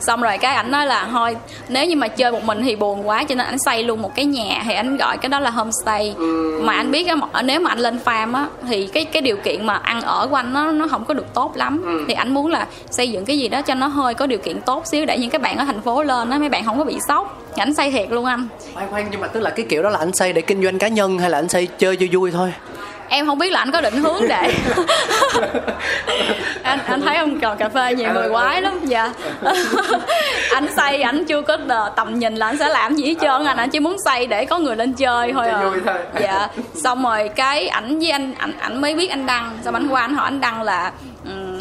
[0.00, 1.36] xong rồi cái ảnh nói là thôi
[1.68, 4.14] nếu như mà chơi một mình thì buồn quá cho nên ảnh xây luôn một
[4.14, 4.62] cái nhà.
[4.64, 6.14] Thì ảnh gọi cái đó là homestay.
[6.18, 6.60] Ừ.
[6.64, 9.66] mà anh biết á nếu mà anh lên farm á thì cái cái điều kiện
[9.66, 11.82] mà ăn ở của anh nó nó không có được tốt lắm.
[11.84, 12.04] Ừ.
[12.08, 14.60] thì anh muốn là xây dựng cái gì đó cho nó hơi có điều kiện
[14.60, 16.84] tốt xíu để những các bạn ở thành phố lên á mấy bạn không có
[16.84, 17.36] bị sốc.
[17.56, 18.48] Ảnh xây thiệt luôn anh.
[18.74, 20.78] Khoan khoan nhưng mà tức là cái kiểu đó là anh xây để kinh doanh
[20.78, 22.52] cá nhân hay là anh xây chơi vui vui thôi
[23.10, 24.52] em không biết là anh có định hướng để
[26.62, 29.12] anh anh thấy ông trò cà phê nhiều người quái lắm dạ.
[30.54, 31.56] Anh xây ảnh chưa có
[31.96, 34.44] tầm nhìn là anh sẽ làm gì hết trơn anh anh chỉ muốn xây để
[34.44, 35.62] có người lên chơi thôi à.
[36.20, 36.48] dạ.
[36.74, 40.00] Xong rồi cái ảnh với anh ảnh ảnh mới biết anh đăng xong anh qua
[40.00, 40.92] anh hỏi anh đăng là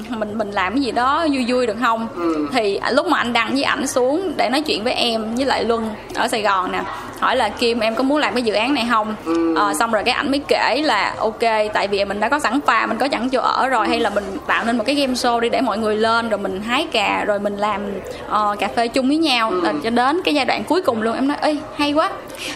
[0.10, 2.48] mình mình làm cái gì đó vui vui được không ừ.
[2.54, 5.64] thì lúc mà anh đăng với ảnh xuống để nói chuyện với em với lại
[5.64, 6.82] luân ở sài gòn nè
[7.20, 9.56] hỏi là kim em có muốn làm cái dự án này không ừ.
[9.56, 11.40] à, xong rồi cái ảnh mới kể là ok
[11.74, 14.10] tại vì mình đã có sẵn pha mình có chẳng chỗ ở rồi hay là
[14.10, 16.88] mình tạo nên một cái game show đi để mọi người lên rồi mình hái
[16.92, 17.82] cà rồi mình làm
[18.28, 19.70] uh, cà phê chung với nhau ừ.
[19.84, 22.10] cho đến cái giai đoạn cuối cùng luôn em nói ê hay quá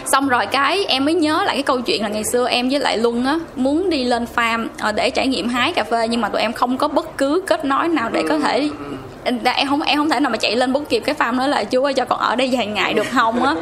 [0.04, 2.80] xong rồi cái em mới nhớ lại cái câu chuyện là ngày xưa em với
[2.80, 6.20] lại luân á muốn đi lên farm uh, để trải nghiệm hái cà phê nhưng
[6.20, 8.70] mà tụi em không có bất cứ kết nối nào để có thể
[9.24, 11.00] em không em không thể nào mà chạy lên bút kịp.
[11.00, 13.44] Cái farm nữa là chú ơi cho con ở đây vài ngày được không?
[13.44, 13.54] á.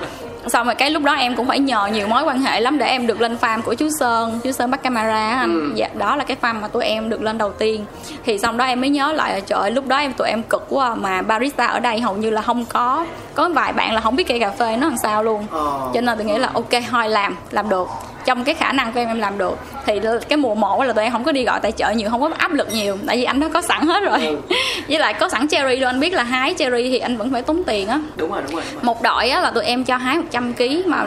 [0.47, 2.87] Xong rồi cái lúc đó em cũng phải nhờ nhiều mối quan hệ lắm để
[2.87, 5.61] em được lên farm của chú sơn chú sơn bắt camera anh.
[5.61, 5.73] Ừ.
[5.75, 7.85] dạ đó là cái farm mà tụi em được lên đầu tiên.
[8.25, 10.67] Thì xong đó em mới nhớ lại trời ơi, lúc đó em tụi em cực
[10.69, 14.17] quá mà barista ở đây hầu như là không có có vài bạn là không
[14.17, 15.47] biết cây cà phê nó làm sao luôn.
[15.51, 15.91] Ờ.
[15.95, 17.89] cho nên tôi nghĩ là ok thôi làm làm được.
[18.25, 21.05] Trong cái khả năng của em em làm được thì cái mùa một là tụi
[21.05, 23.25] em không có đi gọi tại chợ nhiều không có áp lực nhiều tại vì
[23.25, 24.27] anh đó có sẵn hết rồi.
[24.27, 24.37] Ừ.
[24.89, 27.43] với lại có sẵn cherry luôn anh biết là hái cherry thì anh vẫn phải
[27.43, 28.01] tốn tiền á.
[28.17, 28.85] Đúng rồi đúng rồi, đúng rồi.
[28.85, 31.07] một đội á là tụi em cho hái 100 kg mà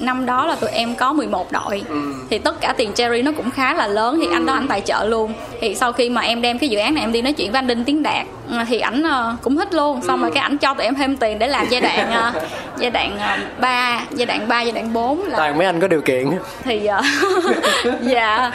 [0.00, 1.82] năm đó là tụi em có 11 đội.
[1.88, 2.14] Ừ.
[2.30, 4.80] thì tất cả tiền cherry nó cũng khá là lớn thì anh đó anh tài
[4.80, 5.32] trợ luôn.
[5.60, 7.58] Thì sau khi mà em đem cái dự án này em đi nói chuyện với
[7.58, 10.00] anh Đinh Tiến Đạt ờ, thì ảnh ờ, cũng thích luôn.
[10.02, 12.32] Xong rồi cái ảnh cho tụi em thêm tiền để làm giai đoạn ờ,
[12.78, 13.18] giai đoạn
[13.60, 16.30] 3 giai đoạn 3 giai đoạn 4 là toàn mấy anh có điều kiện.
[16.64, 16.88] Thì
[18.06, 18.50] dạ.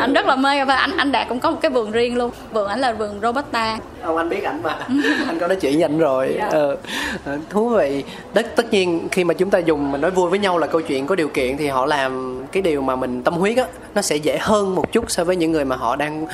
[0.00, 2.30] Anh rất là mê và anh anh đạt cũng có một cái vườn riêng luôn.
[2.52, 4.78] Vườn ảnh là vườn robusta ông anh biết ảnh mà.
[5.26, 6.34] Anh có nói chuyện với rồi.
[6.38, 6.48] Dạ.
[6.48, 6.76] ờ,
[7.24, 8.04] ờ, thú vị.
[8.34, 10.80] Tất tất nhiên khi mà chúng ta dùng mình nói vui với nhau là câu
[10.80, 13.64] chuyện có điều kiện thì họ làm cái điều mà mình tâm huyết á
[13.94, 16.26] nó sẽ dễ hơn một chút so với những người mà họ đang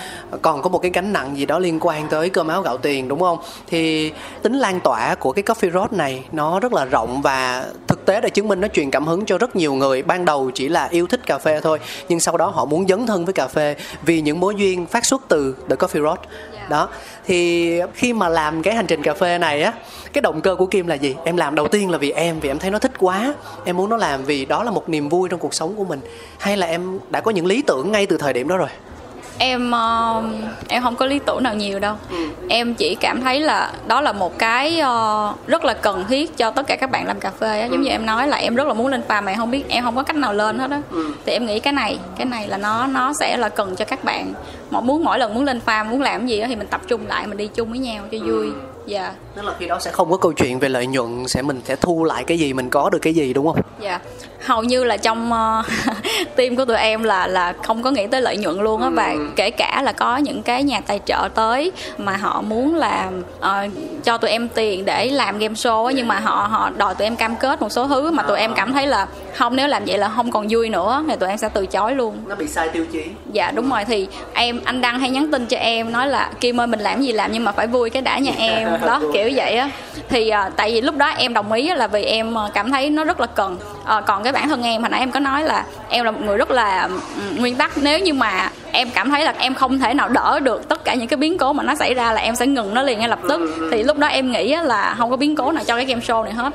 [0.42, 3.08] còn có một cái gánh nặng gì đó liên quan tới cơm áo gạo tiền
[3.08, 3.38] đúng không?
[3.66, 8.06] Thì tính lan tỏa của cái coffee road này nó rất là rộng và thực
[8.06, 10.02] tế đã chứng minh nó truyền cảm hứng cho rất nhiều người.
[10.02, 11.78] Ban đầu chỉ là yêu thích cà phê thôi
[12.08, 15.04] nhưng sau đó họ muốn dấn thân với cà phê vì những mối duyên phát
[15.04, 16.18] xuất từ the coffee road
[16.70, 16.88] đó.
[17.26, 19.72] Thì khi mà làm cái hành trình cà phê này á,
[20.12, 21.16] cái động cơ của kim là gì?
[21.24, 23.34] Em làm đầu tiên là vì em vì em thấy nó thích quá.
[23.64, 26.00] Em muốn nó làm vì đó là một niềm vui trong cuộc sống của mình.
[26.38, 28.68] Hay là em đã có những lý tưởng ngay từ thời điểm đó rồi?
[29.40, 30.22] Em ờ,
[30.68, 31.96] em không có lý tưởng nào nhiều đâu.
[32.48, 36.50] Em chỉ cảm thấy là đó là một cái ờ, rất là cần thiết cho
[36.50, 37.66] tất cả các bạn làm cà phê á.
[37.66, 39.64] Giống như em nói là em rất là muốn lên farm mà em không biết
[39.68, 40.82] em không có cách nào lên hết á.
[41.26, 44.04] Thì em nghĩ cái này cái này là nó nó sẽ là cần cho các
[44.04, 44.32] bạn.
[44.70, 47.06] Mà muốn mỗi lần muốn lên farm muốn làm gì á thì mình tập trung
[47.06, 48.50] lại mình đi chung với nhau cho vui.
[48.86, 49.12] Dạ.
[49.34, 51.76] Tức là khi đó sẽ không có câu chuyện về lợi nhuận sẽ mình sẽ
[51.76, 53.60] thu lại cái gì mình có được cái gì đúng không?
[53.80, 54.00] Dạ.
[54.44, 55.89] Hầu như là trong uh,
[56.36, 59.14] team của tụi em là là không có nghĩ tới lợi nhuận luôn á và
[59.36, 63.66] kể cả là có những cái nhà tài trợ tới mà họ muốn làm ờ,
[64.04, 67.06] cho tụi em tiền để làm game show á nhưng mà họ họ đòi tụi
[67.06, 69.84] em cam kết một số thứ mà tụi em cảm thấy là không nếu làm
[69.84, 71.04] vậy là không còn vui nữa.
[71.08, 72.16] Thì tụi em sẽ từ chối luôn.
[72.26, 73.02] Nó bị sai tiêu chí.
[73.32, 73.84] Dạ đúng rồi.
[73.84, 77.02] Thì em anh đăng hay nhắn tin cho em nói là kim ơi mình làm
[77.02, 78.68] gì làm nhưng mà phải vui cái đã nha em.
[78.86, 79.70] Đó kiểu vậy á.
[80.08, 82.90] Thì à, tại vì lúc đó em đồng ý là vì em à, cảm thấy
[82.90, 83.56] nó rất là cần.
[83.84, 86.20] À, còn cái bản thân em hồi nãy em có nói là em là một
[86.24, 86.88] người rất là
[87.38, 87.78] nguyên tắc.
[87.78, 90.94] Nếu như mà em cảm thấy là em không thể nào đỡ được tất cả
[90.94, 93.08] những cái biến cố mà nó xảy ra là em sẽ ngừng nó liền ngay
[93.08, 93.40] lập tức.
[93.72, 96.00] Thì lúc đó em nghĩ á là không có biến cố nào cho cái game
[96.00, 96.52] show này hết.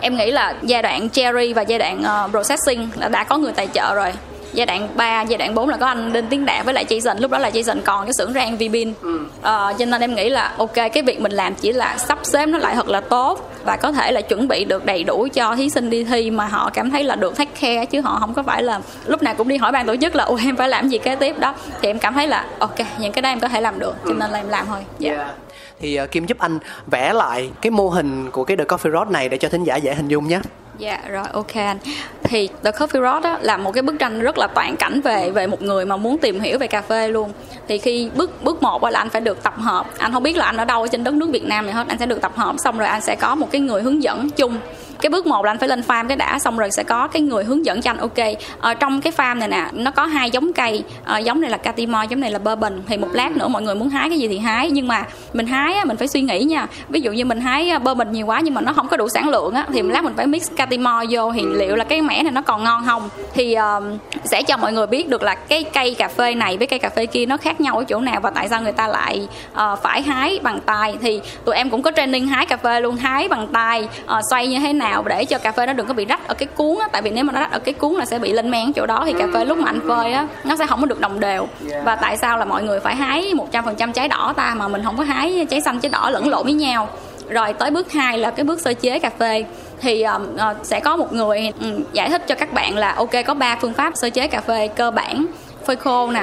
[0.00, 3.52] Em nghĩ là giai đoạn cherry và giai đoạn ờ, processing là đã có người
[3.52, 4.12] tài trợ rồi
[4.52, 7.20] giai đoạn 3, giai đoạn 4 là có anh Đinh Tiến Đạt với lại Jason.
[7.20, 8.92] Lúc đó là Jason còn cái xưởng rang Vbin
[9.42, 12.46] ờ, cho nên em nghĩ là ok cái việc mình làm chỉ là sắp xếp
[12.46, 15.56] nó lại thật là tốt và có thể là chuẩn bị được đầy đủ cho
[15.56, 18.34] thí sinh đi thi mà họ cảm thấy là được take care chứ họ không
[18.34, 20.68] có phải là lúc nào cũng đi hỏi ban tổ chức là ôi em phải
[20.68, 21.54] làm gì kế tiếp đó?
[21.82, 23.94] Thì em cảm thấy là ok những cái đó em có thể làm được.
[24.06, 24.84] Cho nên là em làm thôi.
[24.98, 25.12] Dạ.
[25.12, 25.30] Yeah.
[25.80, 29.08] thì ờ, kim giúp anh vẽ lại cái mô hình của cái the coffee road
[29.08, 30.40] này để cho thính giả dễ hình dung nhé
[30.80, 31.78] Dạ rồi, ok anh.
[32.22, 35.30] Thì The Coffee Road đó là một cái bức tranh rất là toàn cảnh về
[35.30, 37.32] về một người mà muốn tìm hiểu về cà phê luôn.
[37.68, 39.86] Thì khi bước bước một là anh phải được tập hợp.
[39.98, 41.88] Anh không biết là anh ở đâu trên đất nước Việt Nam này hết.
[41.88, 44.30] Anh sẽ được tập hợp xong rồi anh sẽ có một cái người hướng dẫn
[44.30, 44.58] chung.
[45.00, 47.22] Cái bước một là anh phải lên farm cái đã xong rồi sẽ có cái
[47.22, 48.18] người hướng dẫn cho anh ok.
[48.60, 50.82] Ở trong cái farm này nè nó có hai giống cây.
[51.04, 52.82] à, giống này là Catimo, giống này là bourbon.
[52.86, 55.46] Thì một lát nữa mọi người muốn hái cái gì thì hái nhưng mà mình
[55.46, 56.66] hái á, mình phải suy nghĩ nha.
[56.88, 59.08] Ví dụ như mình hái ờ, bourbon nhiều quá nhưng mà nó không có đủ
[59.08, 62.02] sản lượng á thì một lát mình phải mix Catimo vô thì liệu là cái
[62.02, 65.34] mẻ này nó còn ngon không thì um, sẽ cho mọi người biết được là
[65.34, 68.00] cái cây cà phê này với cây cà phê kia nó khác nhau ở chỗ
[68.00, 71.70] nào và tại sao người ta lại uh, phải hái bằng tay thì tụi em
[71.70, 74.89] cũng có training hái cà phê luôn hái bằng tay uh, xoay như thế nào
[75.08, 76.88] để cho cà phê nó đừng có bị rách ở cái cuốn á.
[76.92, 78.72] Tại vì nếu mà nó rách ở cái cuốn là sẽ bị lên men ở
[78.76, 81.00] chỗ đó thì cà phê lúc mà anh phơi á nó sẽ không có được
[81.00, 81.48] đồng đều.
[81.84, 84.96] Và tại sao là mọi người phải hái 100% trái đỏ ta mà mình không
[84.96, 86.88] có hái trái xanh trái đỏ lẫn lộn với nhau.
[87.28, 89.44] Rồi tới bước 2 là cái bước sơ chế cà phê.
[89.80, 93.34] Thì uh, sẽ có một người um, giải thích cho các bạn là ok có
[93.34, 95.26] ba phương pháp sơ chế cà phê cơ bản
[95.66, 96.22] phơi khô nè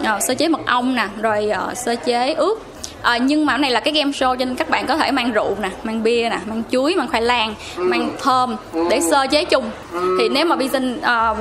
[0.00, 2.58] uh, sơ chế mật ong nè rồi uh, sơ chế ướp
[3.02, 5.32] Ờ, nhưng mà này là cái game show cho nên các bạn có thể mang
[5.32, 8.56] rượu nè, mang bia nè, mang chuối, mang khoai lang, mang thơm
[8.90, 9.70] để sơ chế chung.
[9.92, 11.38] Thì nếu mà vi sinh uh,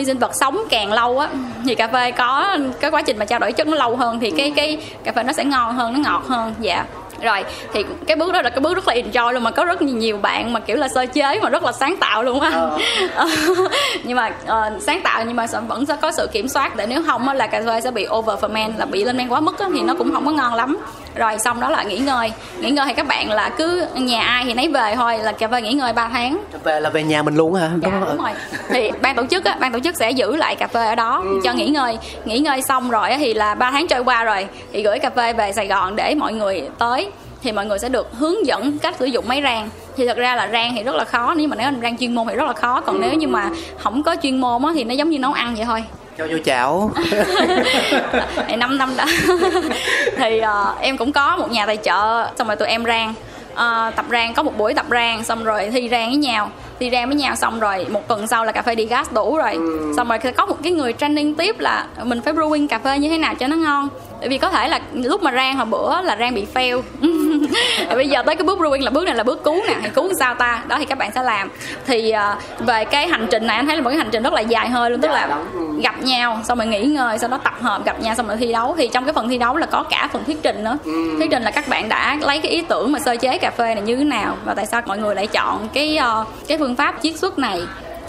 [0.00, 1.28] uh, sinh vật sống càng lâu á
[1.66, 4.30] thì cà phê có cái quá trình mà trao đổi chất nó lâu hơn thì
[4.30, 6.54] cái cái cà phê nó sẽ ngon hơn, nó ngọt hơn.
[6.60, 6.84] Dạ
[7.22, 9.82] rồi thì cái bước đó là cái bước rất là enjoy luôn mà có rất
[9.82, 12.50] nhiều bạn mà kiểu là sơ chế mà rất là sáng tạo luôn á.
[14.04, 17.02] Nhưng mà uh, sáng tạo nhưng mà vẫn sẽ có sự kiểm soát để nếu
[17.06, 19.58] không á, là cà phê sẽ bị over ferment là bị lên men quá mức
[19.58, 20.78] á, thì nó cũng không có ngon lắm
[21.14, 22.32] rồi xong đó là nghỉ ngơi.
[22.60, 25.48] Nghỉ ngơi thì các bạn là cứ nhà ai thì nấy về thôi là cà
[25.48, 26.44] phê nghỉ ngơi 3 tháng.
[26.64, 27.70] Về là về nhà mình luôn hả?
[27.82, 28.30] Dạ đúng rồi.
[28.68, 31.24] Thì ban tổ chức á ban tổ chức sẽ giữ lại cà phê ở đó
[31.44, 31.98] cho nghỉ ngơi.
[32.24, 35.10] Nghỉ ngơi xong rồi á, thì là 3 tháng trôi qua rồi thì gửi cà
[35.10, 37.10] phê về sài gòn để mọi người tới.
[37.42, 39.68] Thì mọi người sẽ được hướng dẫn cách sử dụng máy rang.
[39.96, 42.14] Thì thật ra là rang thì rất là khó nếu mà nếu anh rang chuyên
[42.14, 42.80] môn thì rất là khó.
[42.80, 45.54] Còn nếu như mà không có chuyên môn á thì nó giống như nấu ăn
[45.54, 45.84] vậy thôi
[46.18, 46.90] cho vô chảo.
[48.48, 49.04] Thì năm năm đó.
[50.16, 53.14] Thì uh, em cũng có một nhà tài trợ xong rồi tụi em rang.
[53.52, 56.50] Uh, tập rang có một buổi tập rang xong rồi thi rang với nhau.
[56.80, 59.36] Thi rang với nhau xong rồi một tuần sau là cà phê đi gas đủ
[59.36, 59.52] rồi.
[59.52, 59.92] Ừ.
[59.96, 63.08] xong rồi có một cái người training tiếp là mình phải brewing cà phê như
[63.08, 63.88] thế nào cho nó ngon.
[64.20, 66.82] Vì có thể là lúc mà rang hồi bữa là rang bị fail
[67.94, 69.74] bây giờ tới cái bước brewing là bước này là bước cứu nè.
[69.82, 70.62] Thì cứu sao ta?
[70.68, 71.50] Đó thì các bạn sẽ làm.
[71.86, 74.32] Thì uh, về cái hành trình này anh thấy là một cái hành trình rất
[74.32, 75.38] là dài hơi luôn tức là
[75.82, 78.52] gặp nhau xong rồi nghỉ ngơi sau đó tập hợp gặp nhau xong rồi thi
[78.52, 78.74] đấu.
[78.78, 80.78] Thì trong cái phần thi đấu là có cả phần thuyết trình nữa.
[80.84, 81.14] Ừ.
[81.18, 83.74] thuyết trình là các bạn đã lấy cái ý tưởng mà sơ chế cà phê
[83.74, 86.76] này như thế nào và tại sao mọi người lại chọn cái uh, cái phương
[86.76, 87.62] pháp chiết xuất này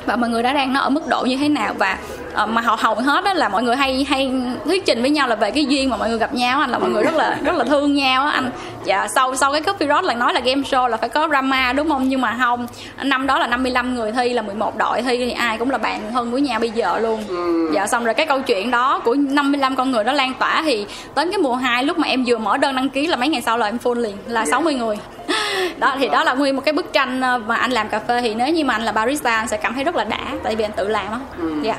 [0.05, 1.97] và mọi người đã đang nó ở mức độ như thế nào và
[2.43, 4.31] uh, mà họ hầu hết đó là mọi người hay hay
[4.65, 6.79] thuyết trình với nhau là về cái duyên mà mọi người gặp nhau anh là
[6.79, 8.51] mọi người rất là rất là thương nhau anh
[8.83, 11.73] dạ sau sau cái coffee road là nói là game show là phải có drama
[11.73, 12.09] đúng không?
[12.09, 12.67] Nhưng mà không
[13.03, 16.01] năm đó là 55 người thi là 11 đội thi thì ai cũng là bạn
[16.11, 17.23] thân với nhau bây giờ luôn.
[17.27, 17.71] Ừ.
[17.73, 20.85] dạ xong rồi cái câu chuyện đó của 55 con người đó lan tỏa thì
[21.15, 23.41] đến cái mùa 2 lúc mà em vừa mở đơn đăng ký là mấy ngày
[23.41, 24.97] sau là em full liền là 60 người.
[25.77, 28.21] Đó thì đó là nguyên một cái bức tranh ờ, mà anh làm cà phê.
[28.21, 30.55] Thì nếu như mà anh là barista anh sẽ cảm thấy rất là đã tại
[30.55, 31.19] vì anh tự làm á.
[31.39, 31.53] Ừ.
[31.61, 31.75] dạ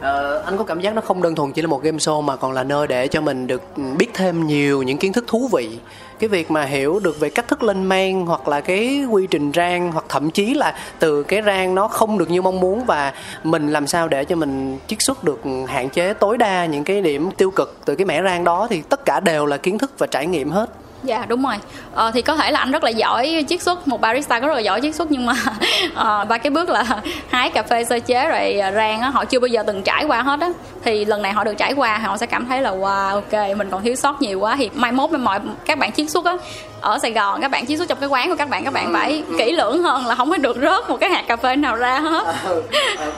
[0.00, 2.36] Ờ, anh có cảm giác nó không đơn thuần chỉ là một game show mà
[2.36, 3.62] còn là nơi để cho mình được
[3.98, 5.78] biết thêm nhiều những kiến thức thú vị.
[6.18, 9.52] Cái việc mà hiểu được về cách thức lên men hoặc là cái quy trình
[9.54, 13.12] rang hoặc thậm chí là từ cái rang nó không được như mong muốn và
[13.44, 17.00] mình làm sao để cho mình chiết xuất được hạn chế tối đa những cái
[17.00, 19.98] điểm tiêu cực từ cái mẻ rang đó thì tất cả đều là kiến thức
[19.98, 20.70] và trải nghiệm hết
[21.02, 21.54] dạ đúng rồi.
[21.94, 24.54] Ờ, thì có thể là anh rất là giỏi chiết xuất một barista có rất
[24.54, 25.32] là giỏi chiết xuất nhưng mà
[25.94, 26.84] ờ, ba cái bước là
[27.28, 30.04] hái cà phê sơ chế rồi ờ, rang á họ chưa bao giờ từng trải
[30.04, 30.50] qua hết á.
[30.84, 33.70] Thì lần này họ được trải qua họ sẽ cảm thấy là wow ok mình
[33.70, 34.56] còn thiếu sót nhiều quá.
[34.56, 36.36] Thì mai mốt mọi các bạn chiết xuất á
[36.80, 38.86] ở Sài Gòn các bạn chiết xuất trong cái quán của các bạn các bạn
[38.86, 39.34] ừ, phải ừ.
[39.38, 42.00] kỹ lưỡng hơn là không có được rớt một cái hạt cà phê nào ra
[42.00, 42.34] hết.
[42.44, 42.62] Ừ,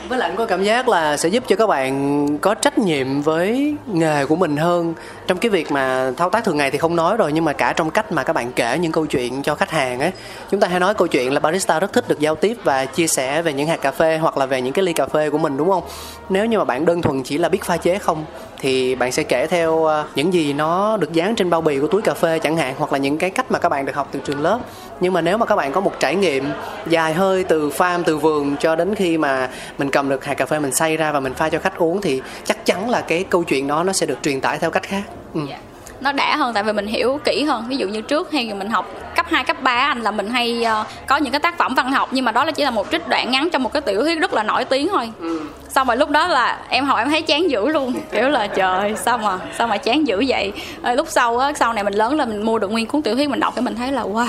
[0.08, 3.74] với lại có cảm giác là sẽ giúp cho các bạn có trách nhiệm với
[3.86, 4.94] nghề của mình hơn.
[5.26, 7.72] Trong cái việc mà thao tác thường ngày thì không nói rồi nhưng mà cả
[7.72, 10.12] trong cách mà các bạn kể những câu chuyện cho khách hàng ấy.
[10.50, 13.06] Chúng ta hay nói câu chuyện là barista rất thích được giao tiếp và chia
[13.06, 15.38] sẻ về những hạt cà phê hoặc là về những cái ly cà phê của
[15.38, 15.82] mình đúng không?
[16.28, 18.24] Nếu như mà bạn đơn thuần chỉ là biết pha chế không
[18.62, 21.86] thì bạn sẽ kể theo ờ, những gì nó được dán trên bao bì của
[21.86, 24.08] túi cà phê chẳng hạn, hoặc là những cái cách mà các bạn được học
[24.12, 24.58] từ trường lớp.
[25.00, 26.44] Nhưng mà nếu mà các bạn có một trải nghiệm
[26.86, 29.48] dài hơi từ farm, từ vườn cho đến khi mà
[29.78, 32.00] mình cầm được hạt cà phê mình xay ra và mình pha cho khách uống,
[32.00, 34.82] thì chắc chắn là cái câu chuyện đó nó sẽ được truyền tải theo cách
[34.82, 35.02] khác.
[35.34, 35.40] Ừ.
[35.48, 35.60] yeah
[36.02, 37.64] nó đã hơn tại vì mình hiểu kỹ hơn.
[37.68, 38.86] Ví dụ như trước hay mình học
[39.16, 41.92] cấp 2, cấp 3 anh là mình hay uh, có những cái tác phẩm văn
[41.92, 44.02] học nhưng mà đó là chỉ là một trích đoạn ngắn trong một cái tiểu
[44.02, 45.12] thuyết rất là nổi tiếng thôi.
[45.20, 45.40] Ừ.
[45.68, 47.92] xong rồi lúc đó là em học em thấy chán dữ luôn.
[48.12, 50.52] Kiểu là trời sao mà sao mà chán dữ vậy?
[50.82, 53.14] Rồi lúc sau á sau này mình lớn lên mình mua được nguyên cuốn tiểu
[53.14, 54.26] thuyết mình đọc cái mình thấy là wow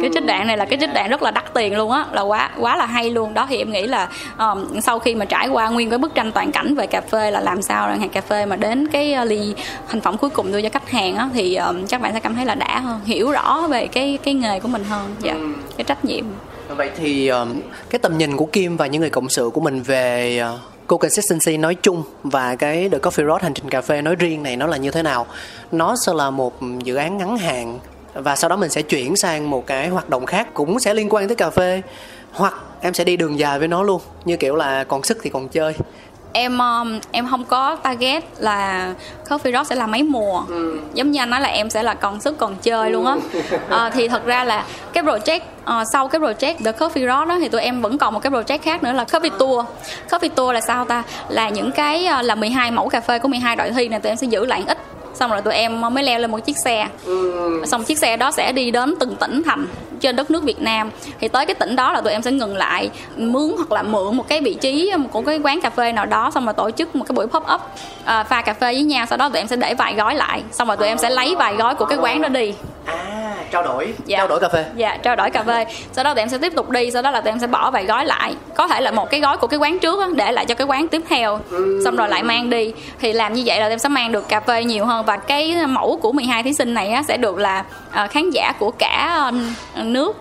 [0.00, 2.22] cái trích đoạn này là cái trích đoạn rất là đắt tiền luôn á là
[2.22, 3.34] quá quá là hay luôn.
[3.34, 4.08] Đó thì em nghĩ là
[4.38, 7.30] um, sau khi mà trải qua nguyên cái bức tranh toàn cảnh về cà phê
[7.30, 9.54] là làm sao là hạt cà phê mà đến cái ly
[9.88, 12.34] thành phẩm cuối cùng đưa cho khách hàng á thì um, các bạn sẽ cảm
[12.34, 15.14] thấy là đã hơn hiểu rõ về cái cái nghề của mình hơn.
[15.20, 15.52] Dạ ừ.
[15.76, 16.24] cái trách nhiệm.
[16.68, 19.82] Vậy thì um, cái tầm nhìn của Kim và những người cộng sự của mình
[19.82, 24.02] về uh, cô consistency nói chung và cái The Coffee Road hành trình cà phê
[24.02, 25.26] nói riêng này nó là như thế nào?
[25.72, 27.78] Nó sẽ là một dự án ngắn hạn
[28.14, 31.08] và sau đó mình sẽ chuyển sang một cái hoạt động khác cũng sẽ liên
[31.10, 31.82] quan tới cà phê
[32.32, 35.30] hoặc em sẽ đi đường dài với nó luôn như kiểu là còn sức thì
[35.30, 35.74] còn chơi
[36.32, 38.94] em um, em không có target là
[39.28, 40.42] coffee rock sẽ là mấy mùa.
[40.48, 40.78] Ừ.
[40.94, 43.16] giống như anh nói là em sẽ là còn sức còn chơi luôn á.
[43.68, 47.38] À, thì thật ra là cái project uh, sau cái project the coffee rock đó
[47.40, 49.66] thì tụi em vẫn còn một cái project khác nữa là coffee tour.
[50.10, 51.02] Coffee tour là sao ta?
[51.28, 54.10] Là những cái uh, là 12 mẫu cà phê của 12 đội thi này tụi
[54.10, 54.78] em sẽ giữ lại ít.
[55.14, 56.88] Xong rồi tụi em mới leo lên một chiếc xe.
[57.04, 57.62] Ừ.
[57.66, 59.66] xong chiếc xe đó sẽ đi đến từng tỉnh thành
[60.02, 60.90] trên đất nước Việt Nam.
[61.20, 64.16] Thì tới cái tỉnh đó là tụi em sẽ ngừng lại mướn hoặc là mượn
[64.16, 66.96] một cái vị trí của cái quán cà phê nào đó xong rồi tổ chức
[66.96, 67.60] một cái buổi pop up
[68.04, 69.06] à, pha cà phê với nhau.
[69.06, 71.34] Sau đó tụi em sẽ để vài gói lại xong rồi tụi em sẽ lấy
[71.34, 72.54] vài gói của cái quán đó đi.
[72.84, 74.18] À trao đổi dạ.
[74.18, 74.64] trao đổi cà phê.
[74.76, 75.66] Dạ trao đổi cà phê.
[75.92, 77.70] Sau đó tụi em sẽ tiếp tục đi sau đó là tụi em sẽ bỏ
[77.70, 78.34] vài gói lại.
[78.56, 80.66] Có thể là một cái gói của cái quán trước á, để lại cho cái
[80.66, 81.80] quán tiếp theo ừ.
[81.84, 82.72] xong rồi lại mang đi.
[83.00, 85.04] Thì làm như vậy là tụi em sẽ mang được cà phê nhiều hơn.
[85.06, 87.64] Và cái mẫu của 12 thí sinh này á, sẽ được là
[88.04, 89.30] uh, khán giả của cả
[89.80, 90.16] uh, nước.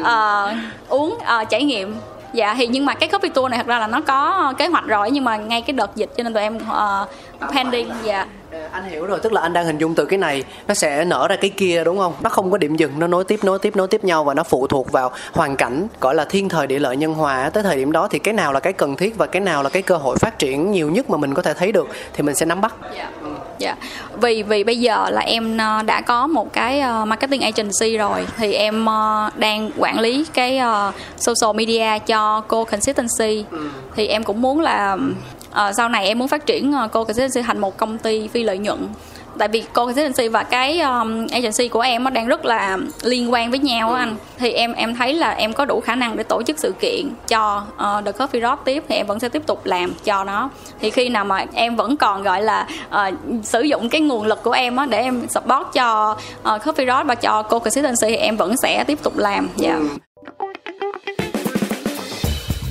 [0.00, 1.96] Uh, uống uh, trải nghiệm.
[2.32, 4.86] Dạ thì nhưng mà cái coffee tour này thật ra là nó có kế hoạch
[4.86, 8.26] rồi nhưng mà ngay cái đợt dịch cho nên tụi em uh, pending dạ
[8.72, 11.28] anh hiểu rồi tức là anh đang hình dung từ cái này nó sẽ nở
[11.28, 13.76] ra cái kia đúng không nó không có điểm dừng nó nối tiếp nối tiếp
[13.76, 16.78] nối tiếp nhau và nó phụ thuộc vào hoàn cảnh gọi là thiên thời địa
[16.78, 19.26] lợi nhân hòa tới thời điểm đó thì cái nào là cái cần thiết và
[19.26, 21.72] cái nào là cái cơ hội phát triển nhiều nhất mà mình có thể thấy
[21.72, 23.10] được thì mình sẽ nắm bắt yeah.
[23.60, 23.76] Dạ.
[24.20, 28.26] Vì vì bây giờ là em ờ, đã có một cái ờ, marketing agency rồi
[28.36, 30.60] thì em ờ, đang quản lý cái
[31.18, 33.44] social media cho cô consistency.
[33.50, 33.68] Ừ.
[33.96, 34.96] Thì em cũng muốn là
[35.50, 38.42] uh, sau này em muốn phát triển uh, cô agency thành một công ty phi
[38.42, 38.88] lợi nhuận
[39.38, 43.32] tại vì cô agency và cái um, agency của em nó đang rất là liên
[43.32, 43.96] quan với nhau ừ.
[43.96, 46.72] anh thì em em thấy là em có đủ khả năng để tổ chức sự
[46.80, 50.24] kiện cho uh, the coffee rock tiếp thì em vẫn sẽ tiếp tục làm cho
[50.24, 54.26] nó thì khi nào mà em vẫn còn gọi là uh, sử dụng cái nguồn
[54.26, 58.06] lực của em á để em support cho uh, coffee rock và cho cô agency
[58.08, 59.82] thì em vẫn sẽ tiếp tục làm dạ yeah.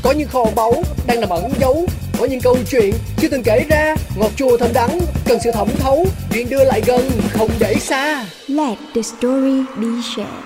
[0.03, 0.73] Có những kho báu
[1.07, 1.85] đang nằm ẩn giấu
[2.19, 3.95] có những câu chuyện chưa từng kể ra.
[4.15, 6.05] Ngọt chua thơm đắng cần sự thẩm thấu.
[6.33, 7.01] Chuyện đưa lại gần
[7.31, 8.25] không để xa.
[8.47, 10.43] Let the story be shared.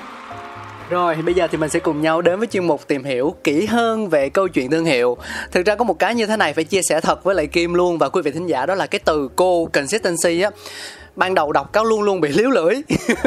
[0.89, 3.65] Rồi, bây giờ thì mình sẽ cùng nhau đến với chuyên mục tìm hiểu kỹ
[3.65, 5.17] hơn về câu chuyện thương hiệu.
[5.51, 7.73] Thực ra có một cái như thế này phải chia sẻ thật với lại Kim
[7.73, 7.97] luôn.
[7.97, 10.49] Và quý vị thính giả đó là cái từ cô consistency á
[11.15, 12.75] ban đầu đọc cáo luôn luôn bị liếu lưỡi.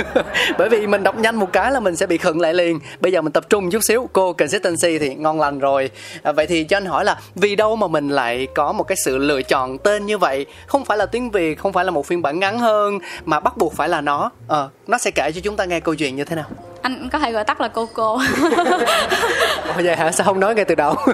[0.59, 2.81] Bởi vì mình đọc nhanh một cái là mình sẽ bị khựng lại liền.
[3.01, 5.91] Bây giờ mình tập trung chút xíu cô consistency thì ngon lành rồi.
[6.23, 8.97] À, vậy thì cho anh hỏi là vì đâu mà mình lại có một cái
[9.05, 10.47] sự lựa chọn tên như vậy?
[10.67, 13.57] Không phải là tiếng việt không phải là một phiên bản ngắn hơn mà bắt
[13.57, 14.31] buộc phải là nó.
[14.49, 16.47] À, nó sẽ kể cho chúng ta nghe câu chuyện như thế nào?
[16.87, 18.19] Anh có thể gọi tắt là cô cô
[19.69, 20.13] Ồ vậy hả?
[20.13, 20.95] Sao không nói ngay từ đầu?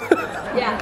[0.57, 0.79] Dạ.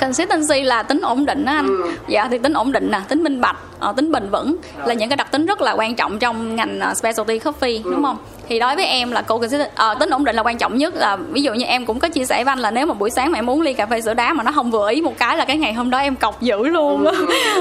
[0.00, 1.66] Consistency là tính ổn định á anh.
[1.66, 1.90] Ừ.
[2.08, 4.56] dạ thì tính ổn định nè tính minh bạch ờ, tính bền vững
[4.86, 7.90] là những cái đặc tính rất là quan trọng trong ngành ờ, specialty coffee Ừ.
[7.90, 8.16] đúng không?
[8.48, 9.40] Thì đối với em là cô
[9.74, 10.94] ờ, tính ổn định là quan trọng nhất.
[10.94, 13.10] Là ví dụ như em cũng có chia sẻ với anh là nếu mà buổi
[13.10, 15.18] sáng mà em uống ly cà phê sữa đá mà nó không vừa ý một
[15.18, 17.12] cái là cái ngày hôm đó em cọc dữ luôn á.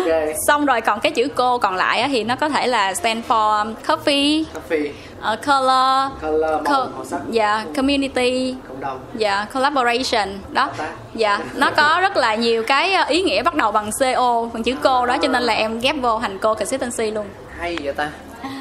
[0.05, 2.93] Ừ, xong rồi còn cái chữ cô còn lại á, thì nó có thể là
[2.93, 4.43] stand for coffee.
[4.69, 4.89] Coffee
[5.33, 6.11] uh, color.
[6.21, 7.21] Color co- màu sắc.
[7.31, 8.55] dạ community.
[8.67, 8.99] Cộng đồng.
[9.17, 10.29] Dạ collaboration.
[10.51, 10.69] Đó.
[11.15, 14.63] Dạ nó có rất là nhiều cái ờ, ý nghĩa bắt đầu bằng co bằng
[14.63, 17.25] chữ cô đó cho nên là em ghép vô thành cô consistency luôn.
[17.59, 18.09] Hay vậy ta?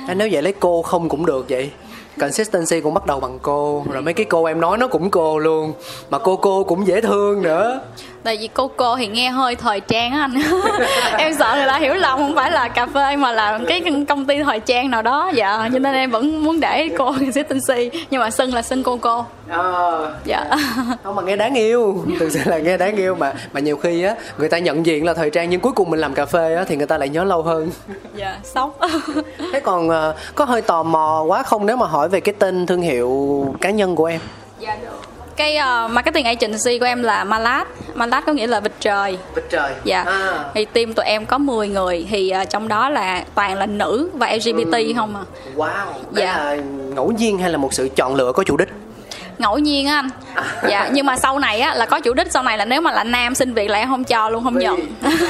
[0.09, 1.71] À, nếu vậy lấy cô không cũng được vậy.
[2.21, 3.85] Consistency cũng bắt đầu bằng cô.
[3.93, 5.73] Rồi mấy cái cô em nói nó cũng cô luôn.
[6.11, 7.81] Mà cô cô cũng dễ thương nữa.
[8.23, 10.43] Tại vì cô cô thì nghe hơi thời trang á anh.
[11.19, 14.43] Em sợ ta hiểu lầm không phải là cà phê mà là cái công ty
[14.43, 15.31] thời trang nào đó.
[15.35, 18.99] Dạ cho nên em vẫn muốn để cô consistency nhưng mà xưng là xưng cô
[19.01, 19.25] cô.
[19.49, 20.45] Ờ, dạ.
[21.03, 22.05] Không mà nghe đáng yêu.
[22.19, 25.05] Thực sự là nghe đáng yêu mà mà nhiều khi á người ta nhận diện
[25.05, 27.09] là thời trang nhưng cuối cùng mình làm cà phê á thì người ta lại
[27.09, 27.71] nhớ lâu hơn.
[28.15, 28.79] Dạ sốc.
[29.53, 32.67] Thế còn ờ, có hơi tò mò quá không nếu mà hỏi về cái tên
[32.67, 34.21] thương hiệu cá nhân của em?
[34.59, 37.67] Dạ được cái uh, marketing agency của em là Malat.
[37.95, 39.19] Malat có nghĩa là vịt trời.
[39.35, 39.73] Vịt trời.
[39.85, 40.03] Dạ.
[40.03, 40.45] À.
[40.55, 42.07] thì team tụi em có 10 người.
[42.11, 45.23] Thì ờ, trong đó là toàn là nữ và LGBT không à?
[45.57, 45.87] Wow.
[46.13, 46.25] Dạ.
[46.25, 46.57] là
[46.95, 48.69] ngẫu nhiên hay là một sự chọn lựa có chủ đích
[49.39, 50.09] ngẫu nhiên á anh.
[50.69, 52.93] Dạ nhưng mà sau này á là có chủ đích sau này là nếu mà
[52.93, 54.81] là nam xin việc là em không cho luôn không nhận.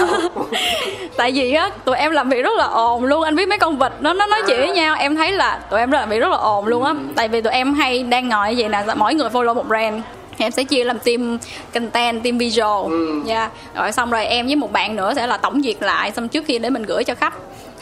[1.17, 3.23] Tại vì á tụi em làm việc rất là ồn luôn.
[3.23, 5.81] Anh biết mấy con vịt nó nó nói chuyện với nhau em thấy là tụi
[5.81, 6.95] em làm việc rất là ồn luôn á.
[7.17, 10.03] Tại vì tụi em hay đang ngồi như vậy nè mỗi người follow một brand.
[10.39, 11.39] Em sẽ chia làm team
[11.75, 12.93] content team visual.
[13.25, 16.29] Dạ rồi xong rồi em với một bạn nữa sẽ là tổng duyệt lại xong
[16.29, 17.35] trước khi để mình gửi cho khách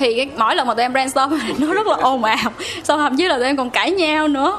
[0.02, 2.52] thì cái, mỗi lần mà tụi em brainstorm nó rất là ồn ào.
[2.84, 4.58] Xong thậm chí là tụi em còn cãi nhau nữa.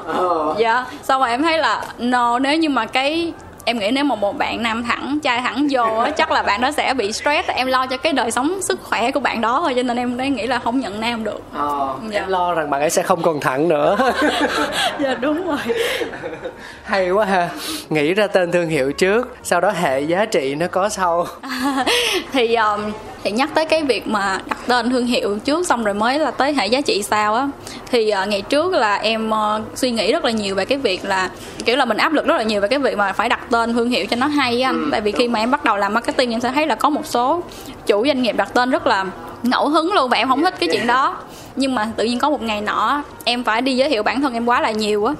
[0.58, 0.84] Dạ.
[1.02, 3.32] Xong rồi em thấy là no nếu như mà cái
[3.64, 6.60] em nghĩ nếu mà một bạn nam thẳng trai thẳng vô á chắc là bạn
[6.60, 7.48] đó sẽ bị stress.
[7.48, 10.16] Em lo cho cái đời sống sức khỏe của bạn đó thôi cho nên em
[10.16, 11.40] đang nghĩ là không nhận nam được.
[11.52, 12.20] Ờ, Dạ.
[12.20, 13.96] em lo rằng bạn ấy sẽ không còn thẳng nữa.
[15.00, 15.58] Dạ đúng rồi.
[16.84, 17.48] Hay quá ha.
[17.90, 21.26] Nghĩ ra tên thương hiệu trước sau đó hệ giá trị nó có sau.
[22.32, 22.92] Thì um,
[23.24, 26.30] thì nhắc tới cái việc mà đặt tên thương hiệu trước xong rồi mới là
[26.30, 27.48] tới hệ giá trị sau á
[27.90, 31.04] thì uh, ngày trước là em uh, suy nghĩ rất là nhiều về cái việc
[31.04, 31.30] là
[31.64, 33.72] kiểu là mình áp lực rất là nhiều về cái việc mà phải đặt tên
[33.72, 34.88] thương hiệu cho nó hay á anh.
[34.92, 37.06] Tại vì khi mà em bắt đầu làm marketing em sẽ thấy là có một
[37.06, 37.42] số
[37.86, 39.04] chủ doanh nghiệp đặt tên rất là
[39.42, 41.16] ngẫu hứng luôn và em không thích cái chuyện đó
[41.56, 44.34] nhưng mà tự nhiên có một ngày nọ em phải đi giới thiệu bản thân
[44.34, 45.14] em quá là nhiều á.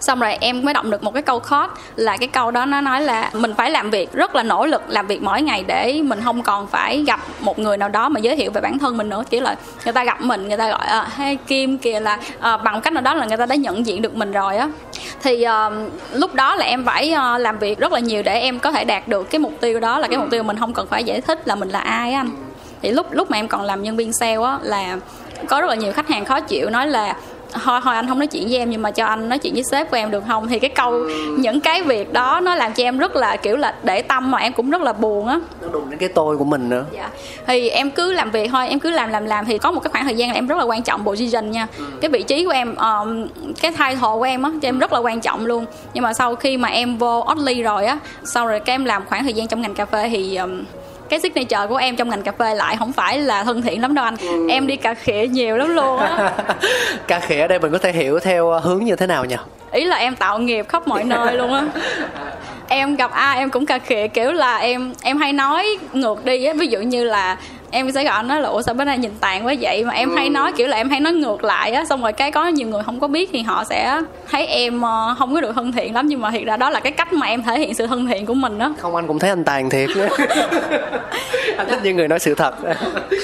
[0.00, 2.80] Xong rồi em mới động được một cái câu khót là cái câu đó nó
[2.80, 6.02] nói là mình phải làm việc rất là nỗ lực làm việc mỗi ngày để
[6.02, 8.96] mình không còn phải gặp một người nào đó mà giới thiệu về bản thân
[8.96, 9.24] mình nữa.
[9.30, 12.56] Kiểu là người ta gặp mình người ta gọi à, hey kim kìa là à,
[12.56, 14.68] bằng cách nào đó là người ta đã nhận diện được mình rồi á.
[15.22, 15.70] Thì à,
[16.12, 18.84] lúc đó là em phải à, làm việc rất là nhiều để em có thể
[18.84, 21.20] đạt được cái mục tiêu đó là cái mục tiêu mình không cần phải giải
[21.20, 22.30] thích là mình là ai á anh.
[22.82, 24.96] Thì lúc lúc mà em còn làm nhân viên sale á là
[25.48, 27.16] có rất là nhiều khách hàng khó chịu nói là
[27.52, 29.62] thôi thôi anh không nói chuyện với em nhưng mà cho anh nói chuyện với
[29.70, 30.48] sếp của em được không?
[30.48, 30.92] Thì cái câu
[31.38, 34.38] những cái việc đó nó làm cho em rất là kiểu là để tâm mà
[34.38, 35.40] em cũng rất là buồn á.
[35.62, 36.84] Nó đụng đến cái tôi của mình nữa.
[36.92, 37.08] Dạ.
[37.46, 39.44] Thì em cứ làm việc thôi em cứ làm làm làm.
[39.44, 41.66] Thì có một cái khoảng thời gian là em rất là quan trọng position nha.
[42.00, 43.26] Cái vị trí của em um,
[43.60, 45.64] cái title của em á cho em rất là quan trọng luôn.
[45.94, 49.02] Nhưng mà sau khi mà em vô Oddly rồi á sau rồi cái em làm
[49.06, 50.62] khoảng thời gian trong ngành cà phê thì um,
[51.10, 53.94] cái signature của em trong ngành cà phê lại không phải là thân thiện lắm
[53.94, 54.14] đâu anh.
[54.48, 56.32] Em đi cà khịa nhiều lắm luôn á.
[57.06, 59.36] Ca khỉ ở đây mình có thể hiểu theo hướng như thế nào nhỉ?
[59.72, 61.64] Ý là em tạo nghiệp khắp mọi nơi luôn á.
[62.68, 66.44] Em gặp ai em cũng cà khịa kiểu là em em hay nói ngược đi
[66.44, 66.54] á.
[66.58, 67.36] Ví dụ như là
[67.70, 69.84] em sẽ gọi nó là ủa sao bữa nay nhìn tàn quá vậy?
[69.84, 70.30] Mà em hay Ừ.
[70.30, 72.82] nói kiểu là em hay nói ngược lại á xong rồi cái có nhiều người
[72.86, 74.00] không có biết thì họ sẽ
[74.30, 76.06] thấy em ờ, không có được thân thiện lắm.
[76.08, 78.26] Nhưng mà thiệt ra đó là cái cách mà em thể hiện sự thân thiện
[78.26, 79.88] của mình đó không anh cũng thấy anh tàn thiệt
[81.56, 82.54] anh thích những người nói sự thật.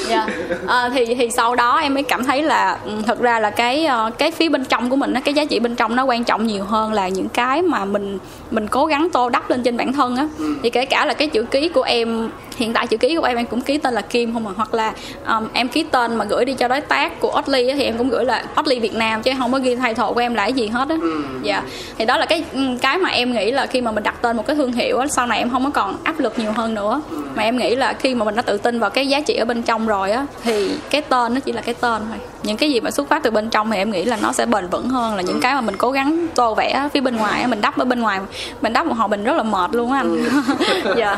[0.08, 0.26] Dạ.
[0.66, 3.86] Ờ, thì thì sau đó em mới cảm thấy là ừ, thật ra là cái
[3.86, 6.24] ờ, cái phía bên trong của mình á, cái giá trị bên trong nó quan
[6.24, 8.18] trọng nhiều hơn là những cái mà mình
[8.50, 10.28] mình cố gắng tô đắp lên trên bản thân á.
[10.62, 13.36] Thì kể cả là cái chữ ký của em hiện tại chữ ký của em
[13.36, 14.92] em cũng ký tên là Kim không à hoặc là
[15.28, 18.08] um, em ký tên mà gửi đi cho đối tác của Oatly thì em cũng
[18.08, 20.68] gửi là Oatly Việt Nam chứ không có ghi title của em là cái gì
[20.68, 20.96] hết á.
[21.42, 21.62] Dạ.
[21.98, 24.36] Thì đó là cái ừ, cái mà em nghĩ là khi mà mình đặt tên
[24.36, 26.74] một cái thương hiệu á sau này em không có còn áp lực nhiều hơn
[26.74, 27.00] nữa.
[27.34, 29.44] Mà em nghĩ là khi mà mình đã tự tin vào cái giá trị ở
[29.44, 32.18] bên trong rồi á thì cái tên nó chỉ là cái tên thôi.
[32.42, 34.46] Những cái gì mà xuất phát từ bên trong thì em nghĩ là nó sẽ
[34.46, 37.40] bền vững hơn là những cái mà mình cố gắng tô vẽ phía bên ngoài
[37.40, 37.46] á.
[37.46, 38.20] Mình đắp ở bên ngoài
[38.60, 40.16] mình đắp một hồi mình rất là mệt luôn á anh.
[40.96, 41.16] Dạ.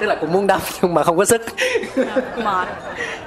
[0.00, 1.42] Tức là cũng muốn đắp nhưng mà không có sức.
[2.36, 2.59] Mệt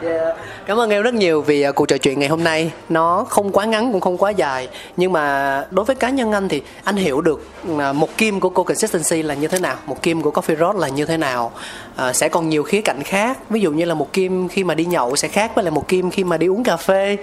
[0.02, 0.38] Yeah.
[0.66, 3.52] Cảm ơn em rất nhiều vì à, cuộc trò chuyện ngày hôm nay nó không
[3.52, 4.68] quá ngắn cũng không quá dài
[4.98, 7.48] nhưng mà đối với cá nhân anh thì anh hiểu được
[7.80, 10.76] à, một kim của cô consistency là như thế nào, một kim của coffee road
[10.76, 11.52] là như thế nào.
[11.96, 14.76] à, sẽ còn nhiều khía cạnh khác, ví dụ như là một kim khi mà
[14.76, 17.18] đi nhậu sẽ khác với lại một kim khi mà đi uống cà phê.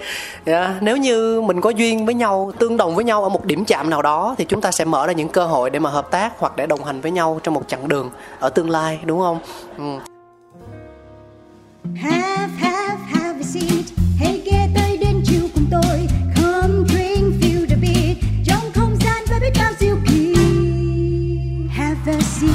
[0.45, 0.71] Yeah.
[0.81, 3.89] Nếu như mình có duyên với nhau, tương đồng với nhau ở một điểm chạm
[3.89, 6.33] nào đó thì chúng ta sẽ mở ra những cơ hội để mà hợp tác
[6.37, 8.09] hoặc để đồng hành với nhau trong một chặng đường
[8.39, 9.39] ở tương lai đúng không?
[9.77, 10.10] Ừ.
[11.95, 13.85] Have, have, have a seat.
[14.19, 16.07] Hãy ghé tới đến chiều cùng tôi.
[16.35, 18.17] Come drink, feel the beat.
[18.45, 20.33] Trong không gian và biết bao diệu kỳ.
[21.69, 22.51] Have a seat.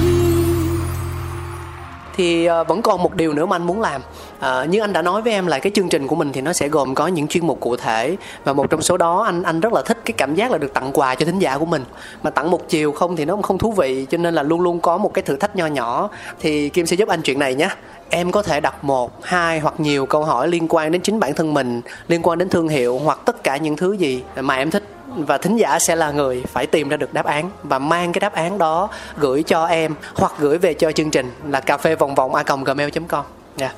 [2.17, 4.03] thì ờ, vẫn còn một điều nữa mà anh muốn làm
[4.41, 6.53] à, như anh đã nói với em là cái chương trình của mình thì nó
[6.53, 9.61] sẽ gồm có những chuyên mục cụ thể và một trong số đó anh anh
[9.61, 11.85] rất là thích cái cảm giác là được tặng quà cho thính giả của mình.
[12.23, 14.61] Mà tặng một chiều không thì nó cũng không thú vị cho nên là luôn
[14.61, 16.09] luôn có một cái thử thách nho nhỏ.
[16.41, 17.69] Thì kim sẽ giúp anh chuyện này nhé.
[18.11, 21.35] Em có thể đặt một hai hoặc nhiều câu hỏi liên quan đến chính bản
[21.35, 24.71] thân mình liên quan đến thương hiệu hoặc tất cả những thứ gì mà em
[24.71, 24.83] thích.
[25.07, 28.21] Và thính giả sẽ là người phải tìm ra được đáp án và mang cái
[28.21, 31.95] đáp án đó gửi cho em hoặc gửi về cho chương trình là cà phê
[31.95, 33.25] vòng vòng a gmail com.
[33.59, 33.73] Yeah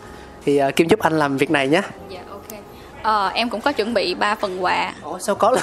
[0.44, 1.82] thì uh, kim giúp anh làm việc này nhé.
[2.08, 2.60] Dạ ok.
[3.02, 4.92] Ờ, em cũng có chuẩn bị 3 phần quà.
[5.02, 5.56] Ủa sao có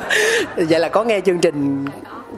[0.56, 1.86] vậy là có nghe chương trình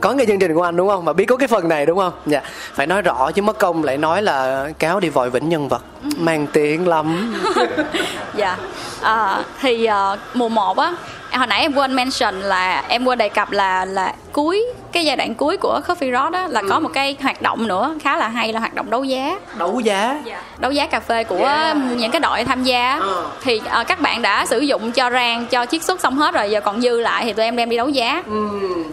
[0.00, 1.04] có nghe chương trình của anh đúng không?
[1.04, 2.12] Mà biết có cái phần này đúng không?
[2.26, 2.40] Dạ
[2.74, 5.82] phải nói rõ chứ mất công lại nói là cáo đi vội vĩnh nhân vật.
[6.16, 7.34] Mang tiếng lắm.
[8.36, 8.56] Dạ
[9.00, 10.94] Ờ, thì ờ, mùa 1 á
[11.32, 14.62] hồi nãy em quên mention là em quên đề cập là là cuối
[14.92, 17.94] cái giai đoạn cuối của Coffee Road đó là có một cái hoạt động nữa
[18.02, 19.38] khá là hay là hoạt động đấu giá.
[19.58, 20.20] Đấu giá?
[20.58, 21.76] Đấu giá cà phê của Yeah.
[21.96, 23.26] những cái đội tham gia Ờ.
[23.42, 26.50] thì ờ, các bạn đã sử dụng cho rang cho chiết xuất xong hết rồi
[26.50, 28.22] giờ còn dư lại thì tụi em đem đi đấu giá.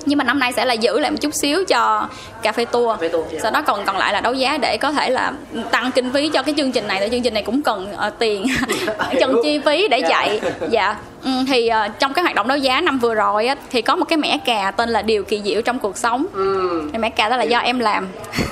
[0.06, 2.08] Nhưng mà năm nay sẽ là giữ lại một chút xíu cho
[2.42, 2.92] cà phê tour.
[2.92, 3.42] Cà phê tour, yeah.
[3.44, 5.32] sau đó còn còn lại là đấu giá để có thể là
[5.72, 8.10] tăng kinh phí cho cái chương trình này tại chương trình này cũng cần ờ,
[8.10, 8.46] tiền
[9.20, 10.10] cần chi phí để Dạ.
[10.10, 10.40] chạy.
[10.70, 10.96] Dạ.
[11.24, 13.96] Ừ, thì ờ, trong cái hoạt động đấu giá năm vừa rồi á, thì có
[13.96, 16.26] một cái mẻ cà tên là điều kỳ diệu trong cuộc sống.
[16.92, 18.08] Cái mẻ cà đó là do em làm.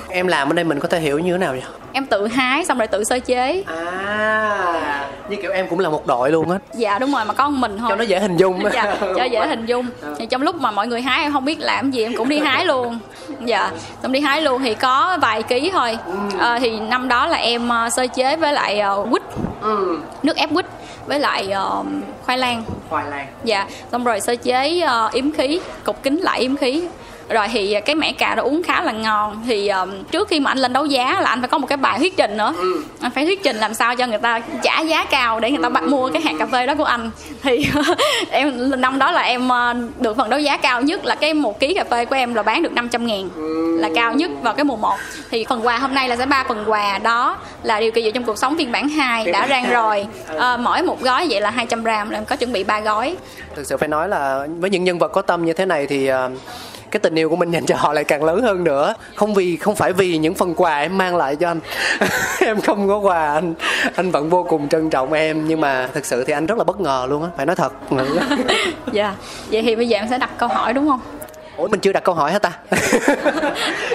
[0.10, 1.64] Em làm ở đây mình có thể hiểu như thế nào vậy
[1.94, 3.64] em tự hái xong rồi tự sơ chế.
[3.68, 6.58] À như kiểu em cũng là một đội luôn á.
[6.74, 7.88] Dạ đúng rồi mà có mình thôi.
[7.90, 8.64] Cho nó dễ hình dung.
[8.74, 9.86] Dạ cho dễ hình dung.
[10.20, 12.40] Thì trong lúc mà mọi người hái em không biết làm gì em cũng đi
[12.40, 13.00] hái luôn.
[13.46, 13.72] Dạ
[14.04, 15.98] xong đi hái luôn thì có vài ký thôi.
[16.38, 19.22] Ờ, thì năm đó là em ờ, sơ chế với lại ờ, quýt.
[19.62, 19.98] Ừ.
[20.24, 20.66] nước ép quýt
[21.10, 21.84] với lại ờ,
[22.26, 22.64] khoai lang.
[22.89, 23.28] Khoai lang.
[23.43, 26.88] Dạ xong rồi sơ chế ờ, yếm khí cục kính lại yếm khí
[27.30, 29.44] rồi thì cái mẻ cà đó uống khá là ngon.
[29.48, 31.78] Thì ờm, trước khi mà anh lên đấu giá là anh phải có một cái
[31.78, 32.54] bài thuyết trình nữa.
[33.00, 35.70] Anh phải thuyết trình làm sao cho người ta trả giá cao để người ta
[35.70, 37.12] bắt mua cái hạt cà phê đó của anh.
[37.42, 37.68] Thì
[38.32, 41.60] em năm đó là em ờ, được phần đấu giá cao nhất là cái một
[41.60, 43.30] ký cà phê của em là bán được 500 ngàn.
[43.80, 44.96] Là cao nhất vào cái mùa 1
[45.32, 46.98] thì phần quà hôm nay là sẽ ba phần quà.
[46.98, 50.08] Đó là điều kỳ diệu trong cuộc sống phiên bản 2 đã rang rồi.
[50.40, 53.16] Ờ, mỗi một gói vậy là 200 gram là em có chuẩn bị ba gói.
[53.56, 56.08] Thực sự phải nói là với những nhân vật có tâm như thế này thì
[56.08, 56.30] ờ,
[56.92, 58.94] cái tình yêu của mình dành cho họ lại càng lớn hơn nữa.
[59.16, 61.60] Không vì không phải vì những phần quà em mang lại cho anh.
[62.42, 63.54] Em không có quà anh
[63.96, 65.48] anh vẫn vô cùng trân trọng em.
[65.48, 67.74] Nhưng mà thực sự thì anh rất là bất ngờ luôn á phải nói thật.
[68.92, 69.16] Dạ.
[69.52, 71.00] Vậy thì bây giờ em sẽ đặt câu hỏi đúng không?
[71.58, 72.52] Ủa mình chưa đặt câu hỏi hết ta?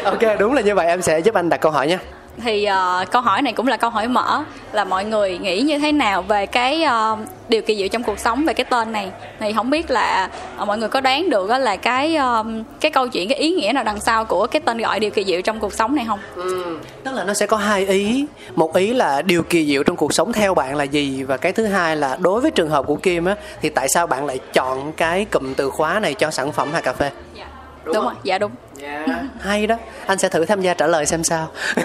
[0.04, 0.86] Ok đúng là như vậy.
[0.86, 1.98] Em sẽ giúp anh đặt câu hỏi nha
[2.42, 5.78] thì ờ, câu hỏi này cũng là câu hỏi mở là mọi người nghĩ như
[5.78, 7.16] thế nào về cái ờ,
[7.48, 9.10] điều kỳ diệu trong cuộc sống về cái tên này?
[9.40, 12.44] Thì không biết là ờ, mọi người có đoán được á là cái ờ,
[12.80, 15.24] cái câu chuyện cái ý nghĩa nào đằng sau của cái tên gọi điều kỳ
[15.24, 16.18] diệu trong cuộc sống này không?
[17.04, 18.26] Tức là nó sẽ có hai ý.
[18.54, 21.22] Một ý là điều kỳ diệu trong cuộc sống theo bạn là gì?
[21.22, 24.06] Và cái thứ hai là đối với trường hợp của kim á thì tại sao
[24.06, 27.10] bạn lại chọn cái cụm từ khóa này cho sản phẩm hay cà phê?
[27.84, 28.14] Đúng, đúng rồi.
[28.22, 28.50] Dạ đúng
[28.82, 29.10] Yeah.
[29.40, 29.76] hay đó.
[30.06, 31.48] Anh sẽ thử tham gia trả lời xem sao.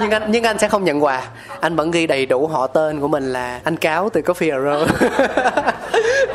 [0.00, 1.28] Nhưng anh nhưng anh sẽ không nhận quà.
[1.60, 4.86] Anh vẫn ghi đầy đủ họ tên của mình là anh cáo từ coffee arrow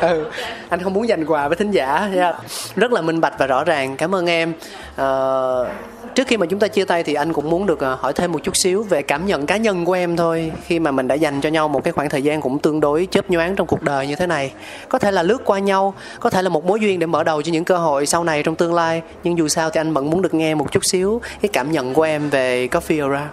[0.00, 0.30] ừ.
[0.68, 2.10] anh không muốn dành quà với thính giả.
[2.14, 2.36] Yeah.
[2.76, 3.96] rất là minh bạch và rõ ràng.
[3.96, 4.52] Cảm ơn em.
[5.00, 5.68] Uh,
[6.14, 8.32] trước khi mà chúng ta chia tay thì anh cũng muốn được uh, hỏi thêm
[8.32, 10.52] một chút xíu về cảm nhận cá nhân của em thôi.
[10.66, 13.08] Khi mà mình đã dành cho nhau một cái khoảng thời gian cũng tương đối
[13.10, 14.52] chớp nhoáng trong cuộc đời như thế này.
[14.88, 17.42] Có thể là lướt qua nhau có thể là một mối duyên để mở đầu
[17.42, 19.02] cho những cơ hội sau này trong tương lai.
[19.24, 21.94] Nhưng dù sao thì anh vẫn muốn được nghe một chút xíu cái cảm nhận
[21.94, 23.30] của em về coffee around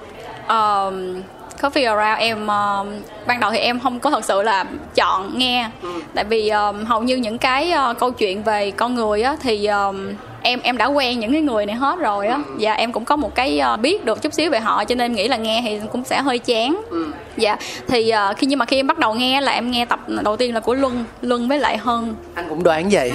[0.50, 1.22] um,
[1.62, 2.88] Coffee Around em uh,
[3.28, 5.90] ban đầu thì em không có thật sự là chọn nghe ừ.
[6.14, 9.68] tại vì um, hầu như những cái uh, câu chuyện về con người á thì
[9.68, 12.54] um, em em đã quen những cái người này hết rồi á ừ.
[12.60, 15.06] và em cũng có một cái uh, biết được chút xíu về họ cho nên
[15.12, 17.06] em nghĩ là nghe thì cũng sẽ hơi chán ừ.
[17.40, 17.58] Dạ.
[17.88, 20.38] Thì uh, khi nhưng mà khi em bắt đầu nghe là em nghe tập đầu
[20.38, 23.12] tiên là của luân luân với lại hơn anh cũng đoán vậy.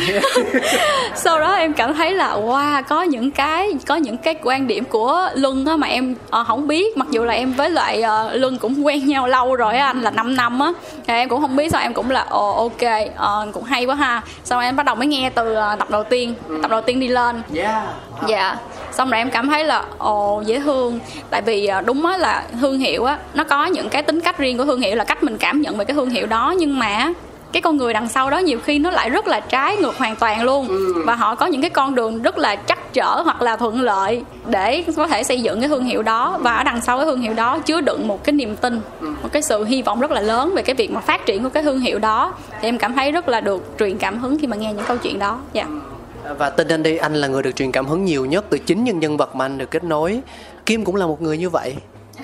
[1.14, 4.84] Sau đó em cảm thấy là wow có những cái có những cái quan điểm
[4.84, 6.96] của luân á mà em uh, không biết.
[6.96, 10.02] Mặc dù là em với lại uh, luân cũng quen nhau lâu rồi á anh
[10.02, 10.72] là 5 năm á.
[11.06, 13.94] Thì em cũng không biết sao em cũng là ồ ok uh, cũng hay quá
[13.94, 14.22] ha.
[14.44, 16.58] Sau em bắt đầu mới nghe từ uh, tập đầu tiên ừ.
[16.62, 17.42] tập đầu tiên đi lên.
[17.54, 17.84] Yeah.
[18.28, 18.56] Dạ.
[18.92, 20.98] Xong rồi em cảm thấy là ồ dễ thương.
[21.30, 24.38] Tại vì à, đúng á là thương hiệu á nó có những cái tính cách
[24.38, 26.54] riêng của thương hiệu là cách mình cảm nhận về cái thương hiệu đó.
[26.58, 27.12] Nhưng mà
[27.52, 30.16] cái con người đằng sau đó nhiều khi nó lại rất là trái ngược hoàn
[30.16, 30.68] toàn luôn.
[30.68, 31.02] Ừ.
[31.06, 34.22] và họ có những cái con đường rất là chắc trở hoặc là thuận lợi
[34.46, 36.38] để có thể xây dựng cái thương hiệu đó.
[36.40, 39.06] Và ở đằng sau cái thương hiệu đó chứa đựng một cái niềm tin ừ.
[39.22, 41.48] một cái sự hy vọng rất là lớn về cái việc mà phát triển của
[41.48, 42.32] cái thương hiệu đó.
[42.60, 44.96] Thì em cảm thấy rất là được truyền cảm hứng khi mà nghe những câu
[44.96, 45.38] chuyện đó.
[45.52, 45.62] Dạ.
[45.62, 45.93] Yeah
[46.38, 48.84] và tin anh đi anh là người được truyền cảm hứng nhiều nhất từ chính
[48.84, 50.20] những nhân vật mà anh được kết nối.
[50.66, 51.74] Kim cũng là một người như vậy.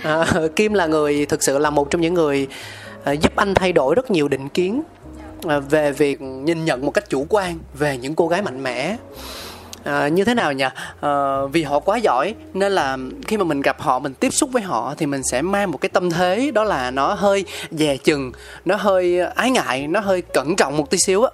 [0.02, 0.26] À,
[0.56, 2.48] kim là người thực sự là một trong những người
[3.04, 4.82] à, giúp anh thay đổi rất nhiều định kiến
[5.48, 8.96] à, về việc nhìn nhận một cách chủ quan về những cô gái mạnh mẽ.
[9.84, 10.64] À, như thế nào nhỉ?
[11.00, 14.50] À, vì họ quá giỏi nên là khi mà mình gặp họ mình tiếp xúc
[14.52, 17.96] với họ thì mình sẽ mang một cái tâm thế đó là nó hơi dè
[17.96, 18.32] chừng
[18.64, 21.30] nó hơi ái ngại nó hơi cẩn trọng một tí xíu á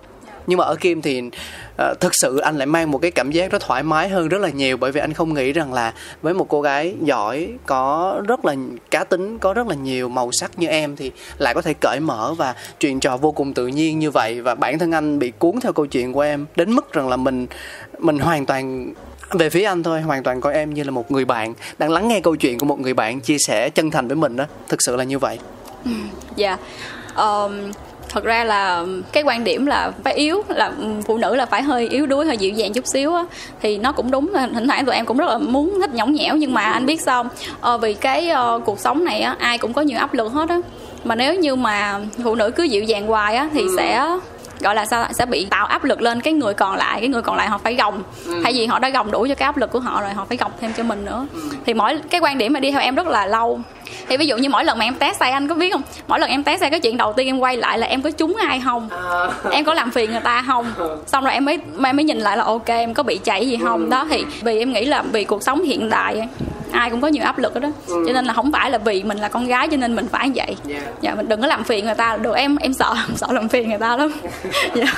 [0.47, 3.53] nhưng mà ở kim thì uh, thực sự anh lại mang một cái cảm giác
[3.53, 5.93] nó thoải mái hơn rất là nhiều bởi vì anh không nghĩ rằng là
[6.23, 8.55] với một cô gái giỏi có rất là
[8.91, 12.01] cá tính có rất là nhiều màu sắc như em thì lại có thể cởi
[12.01, 14.41] mở và chuyện trò vô cùng tự nhiên như vậy.
[14.41, 17.17] Và bản thân anh bị cuốn theo câu chuyện của em đến mức rằng là
[17.17, 17.47] mình
[17.99, 18.93] mình hoàn toàn
[19.31, 21.55] về phía anh thôi hoàn toàn coi em như là một người bạn.
[21.79, 24.37] Đang lắng nghe câu chuyện của một người bạn chia sẻ chân thành với mình
[24.37, 25.39] đó thực sự là như vậy.
[25.85, 25.91] Ừ,
[26.37, 26.49] dạ.
[26.49, 26.61] Yeah.
[27.17, 27.73] um,
[28.09, 30.73] thật ra là cái quan điểm là phải yếu là
[31.07, 33.25] phụ nữ là phải hơi yếu đuối hơi dịu dàng chút xíu á
[33.63, 34.33] thì nó cũng đúng.
[34.55, 37.01] Thỉnh thoảng tụi em cũng rất là muốn thích nhõng nhẽo nhưng mà anh biết
[37.01, 37.25] sao
[37.61, 40.49] ờ, vì cái uh, cuộc sống này á ai cũng có nhiều áp lực hết
[40.49, 40.59] á.
[41.05, 43.75] Mà nếu như mà phụ nữ cứ dịu dàng hoài á thì ừ.
[43.77, 44.09] sẽ
[44.67, 47.23] gọi là sao sẽ bị tạo áp lực lên cái người còn lại cái người
[47.23, 48.03] còn lại họ phải gồng.
[48.27, 48.41] Ừ.
[48.45, 50.37] thay vì họ đã gồng đủ cho cái áp lực của họ rồi họ phải
[50.37, 51.27] gồng thêm cho mình nữa.
[51.33, 51.41] Ừ.
[51.67, 53.61] thì mỗi cái quan điểm mà đi theo em rất là lâu.
[54.09, 55.83] Thì ví dụ như mỗi lần mà em test sai anh có biết không?
[56.07, 58.11] Mỗi lần em test sai cái chuyện đầu tiên em quay lại là em có
[58.11, 58.89] trúng ai không?
[58.91, 59.29] À.
[59.51, 60.73] em có làm phiền người ta không?
[61.07, 63.59] Xong rồi em mới em mới nhìn lại là ok em có bị chảy gì
[63.65, 63.85] không?
[63.85, 63.91] Ừ.
[63.91, 66.29] đó thì vì em nghĩ là vì cuộc sống hiện đại
[66.77, 67.69] ai cũng có nhiều áp lực đó, đó.
[67.87, 68.05] Ừ.
[68.07, 70.31] cho nên là không phải là vì mình là con gái cho nên mình phải
[70.35, 70.57] vậy.
[70.69, 70.83] Yeah.
[71.01, 72.17] dạ mình đừng có làm phiền người ta.
[72.17, 74.13] Được em em sợ sợ làm phiền người ta lắm.
[74.75, 74.85] Dạ.
[74.85, 74.95] Yeah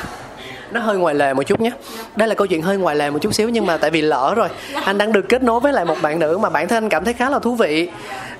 [0.70, 1.70] nó hơi ngoài lề một chút nhé.
[2.16, 4.34] Đây là câu chuyện hơi ngoài lề một chút xíu nhưng mà tại vì lỡ
[4.36, 4.48] rồi.
[4.84, 7.04] Anh đang được kết nối với lại một bạn nữ mà bản thân anh cảm
[7.04, 7.88] thấy khá là thú vị.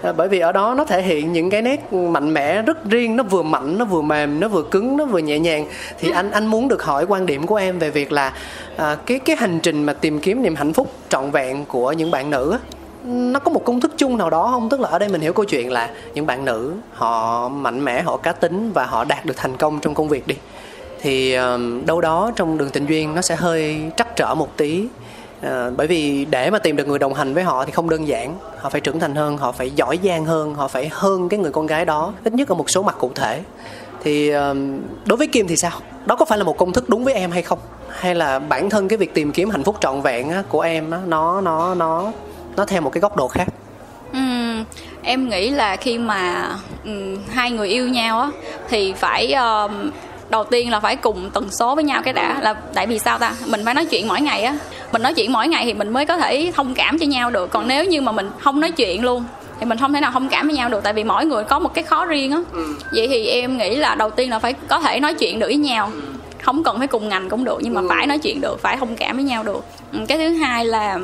[0.03, 3.16] À, bởi vì ở đó nó thể hiện những cái nét mạnh mẽ rất riêng
[3.16, 5.66] nó vừa mạnh nó vừa mềm nó vừa cứng nó vừa nhẹ nhàng.
[6.01, 8.32] Thì anh anh muốn được hỏi quan điểm của em về việc là
[8.76, 12.11] à, cái cái hành trình mà tìm kiếm niềm hạnh phúc trọn vẹn của những
[12.11, 12.59] bạn nữ
[13.09, 14.69] nó có một công thức chung nào đó không?
[14.69, 18.03] Tức là ở đây mình hiểu câu chuyện là những bạn nữ họ mạnh mẽ
[18.03, 20.35] họ cá tính và họ đạt được thành công trong công việc đi.
[21.01, 24.85] Thì um, đâu đó trong đường tình duyên nó sẽ hơi trắc trở một tí.
[25.47, 28.09] Uh, bởi vì để mà tìm được người đồng hành với họ thì không đơn
[28.09, 28.37] giản.
[28.59, 31.53] Họ phải trưởng thành hơn họ phải giỏi giang hơn họ phải hơn cái người
[31.53, 33.41] con gái đó ít nhất ở một số mặt cụ thể.
[34.03, 35.73] Thì um, đối với kim thì sao?
[36.07, 37.59] Đó có phải là một công thức đúng với em hay không?
[37.89, 40.91] Hay là bản thân cái việc tìm kiếm hạnh phúc trọn vẹn á, của em
[40.91, 42.13] á, nó nó nó
[42.59, 43.49] nó theo một cái góc độ khác.
[44.11, 44.65] Uhm,
[45.03, 46.51] em nghĩ là khi mà
[46.85, 48.29] um, hai người yêu nhau á
[48.69, 49.91] thì phải um,
[50.31, 53.19] đầu tiên là phải cùng tần số với nhau cái đã là tại vì sao
[53.19, 53.33] ta?
[53.47, 54.59] Mình phải nói chuyện mỗi ngày á.
[54.93, 57.51] Mình nói chuyện mỗi ngày thì mình mới có thể thông cảm cho nhau được.
[57.51, 59.25] Còn nếu như mà mình không nói chuyện luôn
[59.61, 61.59] thì mình không thể nào thông cảm với nhau được tại vì mỗi người có
[61.59, 62.39] một cái khó riêng á.
[62.53, 62.75] Ừ.
[62.93, 65.57] vậy thì em nghĩ là đầu tiên là phải có thể nói chuyện được với
[65.57, 65.91] nhau.
[66.43, 67.87] Không cần phải cùng ngành cũng được nhưng mà ừ.
[67.89, 69.65] phải nói chuyện được phải thông cảm với nhau được.
[70.09, 70.99] Cái thứ hai là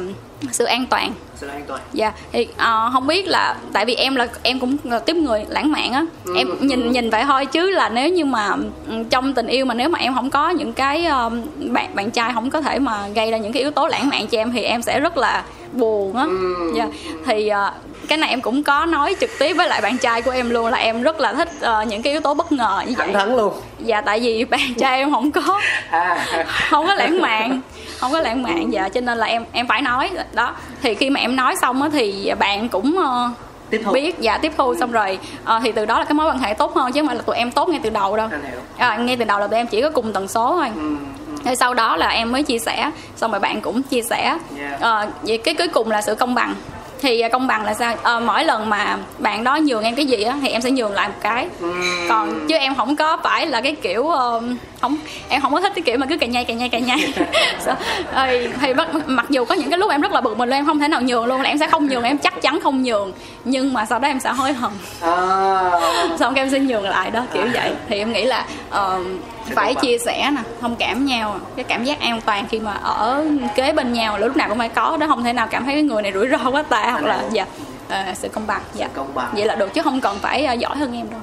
[0.53, 4.15] sự an toàn sự an toàn dạ thì ờ, không biết là tại vì em
[4.15, 6.05] là em cũng là tiếp người lãng mạn á.
[6.37, 8.51] Em nhìn nhìn vậy thôi chứ là nếu như mà
[8.89, 12.11] ừ, trong tình yêu mà nếu mà em không có những cái ờ, bạn bạn
[12.11, 14.53] trai không có thể mà gây ra những cái yếu tố lãng mạn cho em
[14.53, 16.27] thì em sẽ rất là buồn á.
[16.75, 16.89] Dạ
[17.27, 17.73] thì ờ,
[18.09, 20.67] cái này em cũng có nói trực tiếp với lại bạn trai của em luôn
[20.67, 23.07] là em rất là thích ờ, những cái yếu tố bất ngờ như vậy.
[23.07, 23.55] thẳng thắn luôn.
[23.79, 25.61] Dạ tại vì bạn trai em không có
[25.91, 26.27] à.
[26.71, 27.61] không có lãng mạn
[27.99, 30.55] không có lãng mạn dạ cho nên là em em phải nói đó.
[30.83, 33.31] Thì khi mà em nói xong á thì bạn cũng ờ,
[33.71, 33.93] tiếp thu.
[33.93, 35.19] biết dạ tiếp thu xong rồi.
[35.45, 37.23] Ờ, thì từ đó là cái mối quan hệ tốt hơn chứ không phải là
[37.23, 38.29] tụi em tốt ngay từ đầu đâu.
[38.77, 40.69] À, ngay từ đầu là tụi em chỉ có cùng tần số thôi.
[40.77, 40.97] Ừ.
[41.45, 44.39] rồi sau đó là em mới chia sẻ xong rồi bạn cũng chia sẻ.
[44.59, 44.81] Yeah.
[44.81, 46.55] Ờ, vậy cái cuối cùng là sự công bằng
[47.01, 47.95] thì à, công bằng là sao?
[48.03, 50.93] Ờ, mỗi lần mà bạn đó nhường em cái gì á thì em sẽ nhường
[50.93, 51.47] lại một cái.
[52.09, 54.41] Còn chứ em không có phải là cái kiểu ờ,
[54.81, 54.97] không
[55.29, 57.13] em không có thích cái kiểu mà cứ cày nhai cày nhai cày nhai
[57.61, 57.77] Sao?
[58.13, 58.27] Ờ,
[58.61, 60.67] thì bắt, mặc dù có những cái lúc em rất là bực mình luôn em
[60.67, 63.13] không thể nào nhường luôn là em sẽ không nhường em chắc chắn không nhường.
[63.45, 64.71] Nhưng mà sau đó em sẽ hối hận.
[65.01, 65.71] À.
[66.19, 67.73] Xong em sẽ nhường lại đó kiểu vậy.
[67.89, 69.01] Thì em nghĩ là ờ,
[69.55, 73.25] phải chia sẻ nè thông cảm nhau cái cảm giác an toàn khi mà ở
[73.55, 75.75] kế bên nhau là lúc nào cũng phải có đó không thể nào cảm thấy
[75.75, 77.47] cái người này rủi ro quá ta hoặc là dạ
[77.89, 79.31] ờ, sự công bằng dạ công bằng.
[79.33, 81.21] vậy là được chứ không cần phải ờ, giỏi hơn em đâu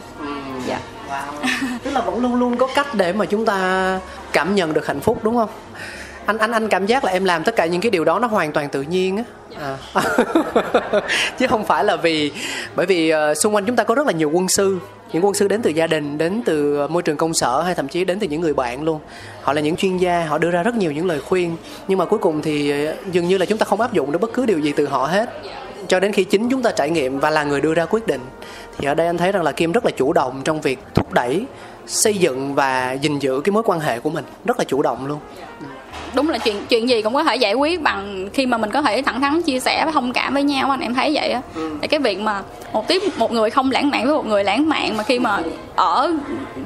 [0.68, 0.80] dạ
[1.12, 1.48] Wow.
[1.84, 4.00] Tức là vẫn luôn luôn có cách để mà chúng ta
[4.34, 5.50] cảm nhận được hạnh phúc đúng không?
[6.26, 8.28] Anh anh anh cảm giác là em làm tất cả những cái điều đó nó
[8.28, 9.24] hoàn toàn tự nhiên á.
[9.60, 10.02] À.
[11.38, 12.32] Chứ không phải là vì
[12.76, 14.80] bởi vì ờ, xung quanh chúng ta có rất là nhiều quân sư
[15.14, 17.76] những quân sư đến từ gia đình, đến từ ờ, môi trường công sở hay
[17.76, 18.99] thậm chí đến từ những người bạn luôn.
[19.41, 21.55] Họ là những chuyên gia, họ đưa ra rất nhiều những lời khuyên.
[21.88, 24.20] Nhưng mà cuối cùng thì ờ, dường như là chúng ta không áp dụng được
[24.22, 25.30] bất cứ điều gì từ họ hết.
[25.88, 28.22] Cho đến khi chính chúng ta trải nghiệm và là người đưa ra quyết định,
[28.78, 31.14] thì ở đây anh thấy rằng là kim rất là chủ động trong việc thúc
[31.14, 31.45] đẩy
[31.88, 34.26] xây dựng và gìn giữ cái mối quan hệ của mình.
[34.45, 35.20] Rất là chủ động luôn
[36.14, 38.82] đúng là chuyện chuyện gì cũng có thể giải quyết bằng khi mà mình có
[38.82, 41.41] thể thẳng thắn chia sẻ và thông cảm với nhau anh em thấy vậy á.
[41.82, 42.41] Thì cái việc mà
[42.74, 45.39] một tiếp một người không lãng mạn với một người lãng mạn mà khi mà
[45.76, 46.14] ở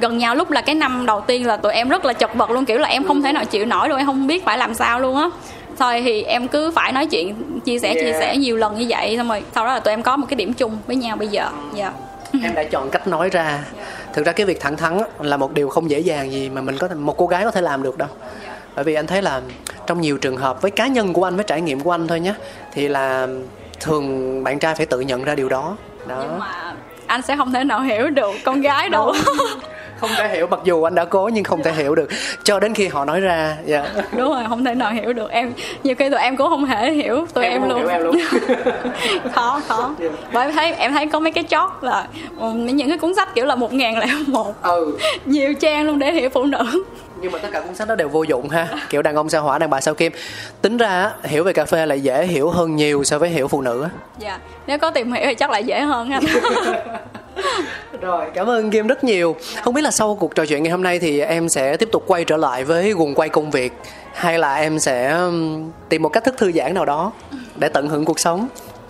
[0.00, 2.50] gần nhau lúc là cái năm đầu tiên là tụi em rất là chật vật
[2.50, 4.74] luôn kiểu là em không thể nào chịu nổi luôn em không biết phải làm
[4.74, 5.28] sao luôn á.
[5.78, 7.34] Thôi thì em cứ phải nói chuyện
[7.64, 8.20] chia sẻ chia Yeah.
[8.20, 10.36] sẻ nhiều lần như vậy xong rồi sau đó là tụi em có một cái
[10.36, 11.48] điểm chung với nhau bây giờ.
[11.74, 11.92] Dạ.
[12.42, 13.58] Em đã chọn cách nói ra.
[14.12, 16.78] Thực ra cái việc thẳng thắn là một điều không dễ dàng gì mà mình
[16.78, 18.08] có thể một cô gái có thể làm được đâu
[18.76, 19.40] bởi vì anh thấy là
[19.86, 22.20] trong nhiều trường hợp với cá nhân của anh với trải nghiệm của anh thôi
[22.20, 22.34] nhé
[22.72, 23.28] thì là
[23.80, 25.76] thường bạn trai phải tự nhận ra điều đó.
[26.06, 26.18] Đó.
[26.22, 26.74] nhưng mà
[27.06, 29.14] anh sẽ không thể nào hiểu được con gái đâu
[30.00, 32.08] không thể hiểu mặc dù anh đã cố nhưng không thể hiểu được.
[32.42, 33.84] Cho đến khi họ nói ra dạ.
[34.16, 35.30] Đúng rồi không thể nào hiểu được.
[35.30, 37.78] Em nhiều khi tụi em cũng không thể hiểu tụi Em em, luôn.
[37.78, 38.16] hiểu em luôn.
[39.34, 39.94] khó khó.
[40.32, 42.06] Bởi thấy em thấy có mấy cái chót là
[42.54, 44.62] những cái cuốn sách kiểu là một ngàn lẻ một.
[44.62, 44.98] Ừ.
[45.24, 46.84] Nhiều trang luôn để hiểu phụ nữ.
[47.20, 48.68] Nhưng mà tất cả cuốn sách đó đều vô dụng ha.
[48.90, 50.12] Kiểu đàn ông sao hỏa đàn bà sao kim.
[50.62, 53.48] Tính ra á, hiểu về cà phê lại dễ hiểu hơn nhiều so với hiểu
[53.48, 53.88] phụ nữ á.
[54.18, 54.38] Dạ.
[54.66, 56.24] Nếu có tìm hiểu thì chắc là dễ hơn anh
[58.00, 59.36] Rồi, cảm ơn Kim rất nhiều.
[59.62, 62.04] Không biết là sau cuộc trò chuyện ngày hôm nay thì em sẽ tiếp tục
[62.06, 63.72] quay trở lại với guồng quay công việc
[64.12, 65.18] hay là em sẽ
[65.88, 67.12] tìm một cách thức thư giãn nào đó
[67.56, 68.48] để tận hưởng cuộc sống.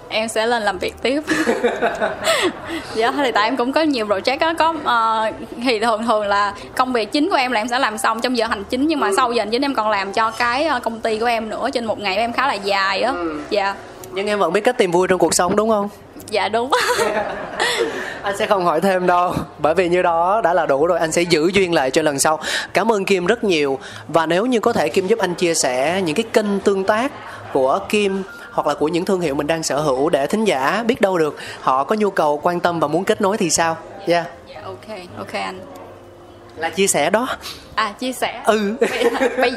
[0.08, 1.20] em sẽ lên làm việc tiếp
[2.94, 5.30] dạ thì tại em cũng có nhiều project đó có ờ,
[5.64, 8.36] thì thường thường là công việc chính của em là em sẽ làm xong trong
[8.36, 10.80] giờ hành chính nhưng mà sau giờ hành chính em còn làm cho cái ờ,
[10.80, 13.14] công ty của em nữa trên một ngày em khá là dài á
[13.50, 13.74] dạ
[14.12, 15.88] Nhưng em vẫn biết cách tìm vui trong cuộc sống đúng không?
[16.30, 16.70] Dạ đúng.
[18.22, 19.34] Anh sẽ không hỏi thêm đâu.
[19.58, 20.98] Bởi vì như đó đã là đủ rồi.
[20.98, 22.38] Anh sẽ giữ duyên lại cho lần sau.
[22.74, 23.78] Cảm ơn Kim rất nhiều.
[24.08, 27.12] Và nếu như có thể Kim giúp anh chia sẻ Những cái kênh tương tác
[27.52, 30.84] của Kim hoặc là của những thương hiệu mình đang sở hữu để thính giả
[30.86, 33.76] biết đâu được họ có nhu cầu quan tâm và muốn kết nối thì sao?
[34.06, 34.26] Yeah.
[34.46, 34.98] dạ ok.
[35.18, 35.60] Ok anh
[36.56, 37.28] Là chia sẻ đó.
[37.74, 38.74] à chia sẻ Ừ.
[39.38, 39.52] bây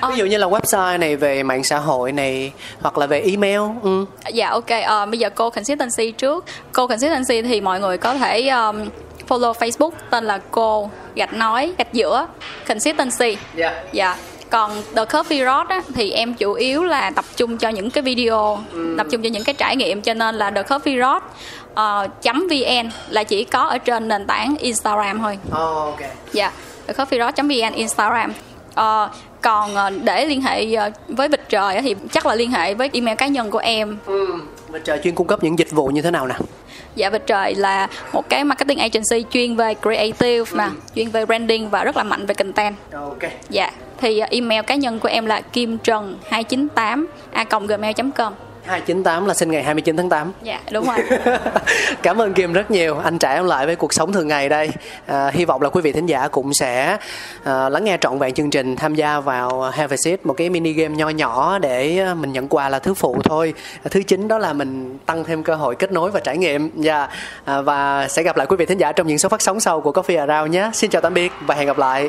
[0.00, 3.20] ờ, Ví dụ như là website này về mạng xã hội này hoặc là về
[3.20, 3.60] email.
[3.82, 4.04] Ừ.
[4.32, 8.48] dạ ok ờ, bây giờ cô consistency trước cô consistency thì mọi người có thể
[8.48, 8.88] um,
[9.28, 12.26] follow facebook tên là cô gạch nói gạch giữa
[12.68, 13.72] consistency Yeah.
[13.92, 14.16] dạ
[14.52, 18.02] còn The Coffee Rod á, thì em chủ yếu là tập trung cho những cái
[18.02, 18.58] video
[18.98, 21.22] tập trung cho những cái trải nghiệm cho nên là The Coffee Rod
[21.74, 26.00] ờ, chấm vn là chỉ có ở trên nền tảng Instagram thôi Oh, ok.
[26.32, 26.52] dạ
[26.86, 28.32] The Coffee Rod vn Instagram
[28.74, 29.08] Ờ,
[29.40, 32.90] còn ờ, để liên hệ ờ, với vịt trời thì chắc là liên hệ với
[32.92, 34.26] email cá nhân của em Ừ.
[34.68, 36.34] Và trời chuyên cung cấp những dịch vụ như thế nào nè?
[36.94, 41.70] Dạ Vịt Trời là một cái marketing agency chuyên về creative mà chuyên về branding
[41.70, 42.76] và rất là mạnh về content.
[42.92, 43.22] Ok.
[43.50, 43.70] Dạ.
[44.02, 48.32] Thì uh, email cá nhân của em là kim trần 298 a gmail.com.
[48.64, 50.96] 298 là sinh ngày 29 tháng 8 dạ đúng rồi.
[52.02, 52.98] Cảm ơn kim rất nhiều.
[52.98, 54.70] Anh trả em lại với cuộc sống thường ngày đây.
[55.06, 56.96] À, hy vọng là quý vị thính giả cũng sẽ
[57.44, 60.50] à, lắng nghe trọn vẹn chương trình tham gia vào Have a Seat một cái
[60.50, 63.54] mini game nho nhỏ để mình nhận quà là thứ phụ thôi.
[63.90, 66.70] Thứ chính đó là mình tăng thêm cơ hội kết nối và trải nghiệm.
[66.76, 67.10] Dạ yeah.
[67.44, 69.80] à, và sẽ gặp lại quý vị thính giả trong những số phát sóng sau
[69.80, 70.70] của Coffee Around nhé.
[70.74, 72.08] Xin chào tạm biệt và hẹn gặp lại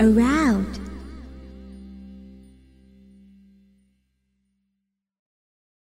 [0.00, 0.77] around.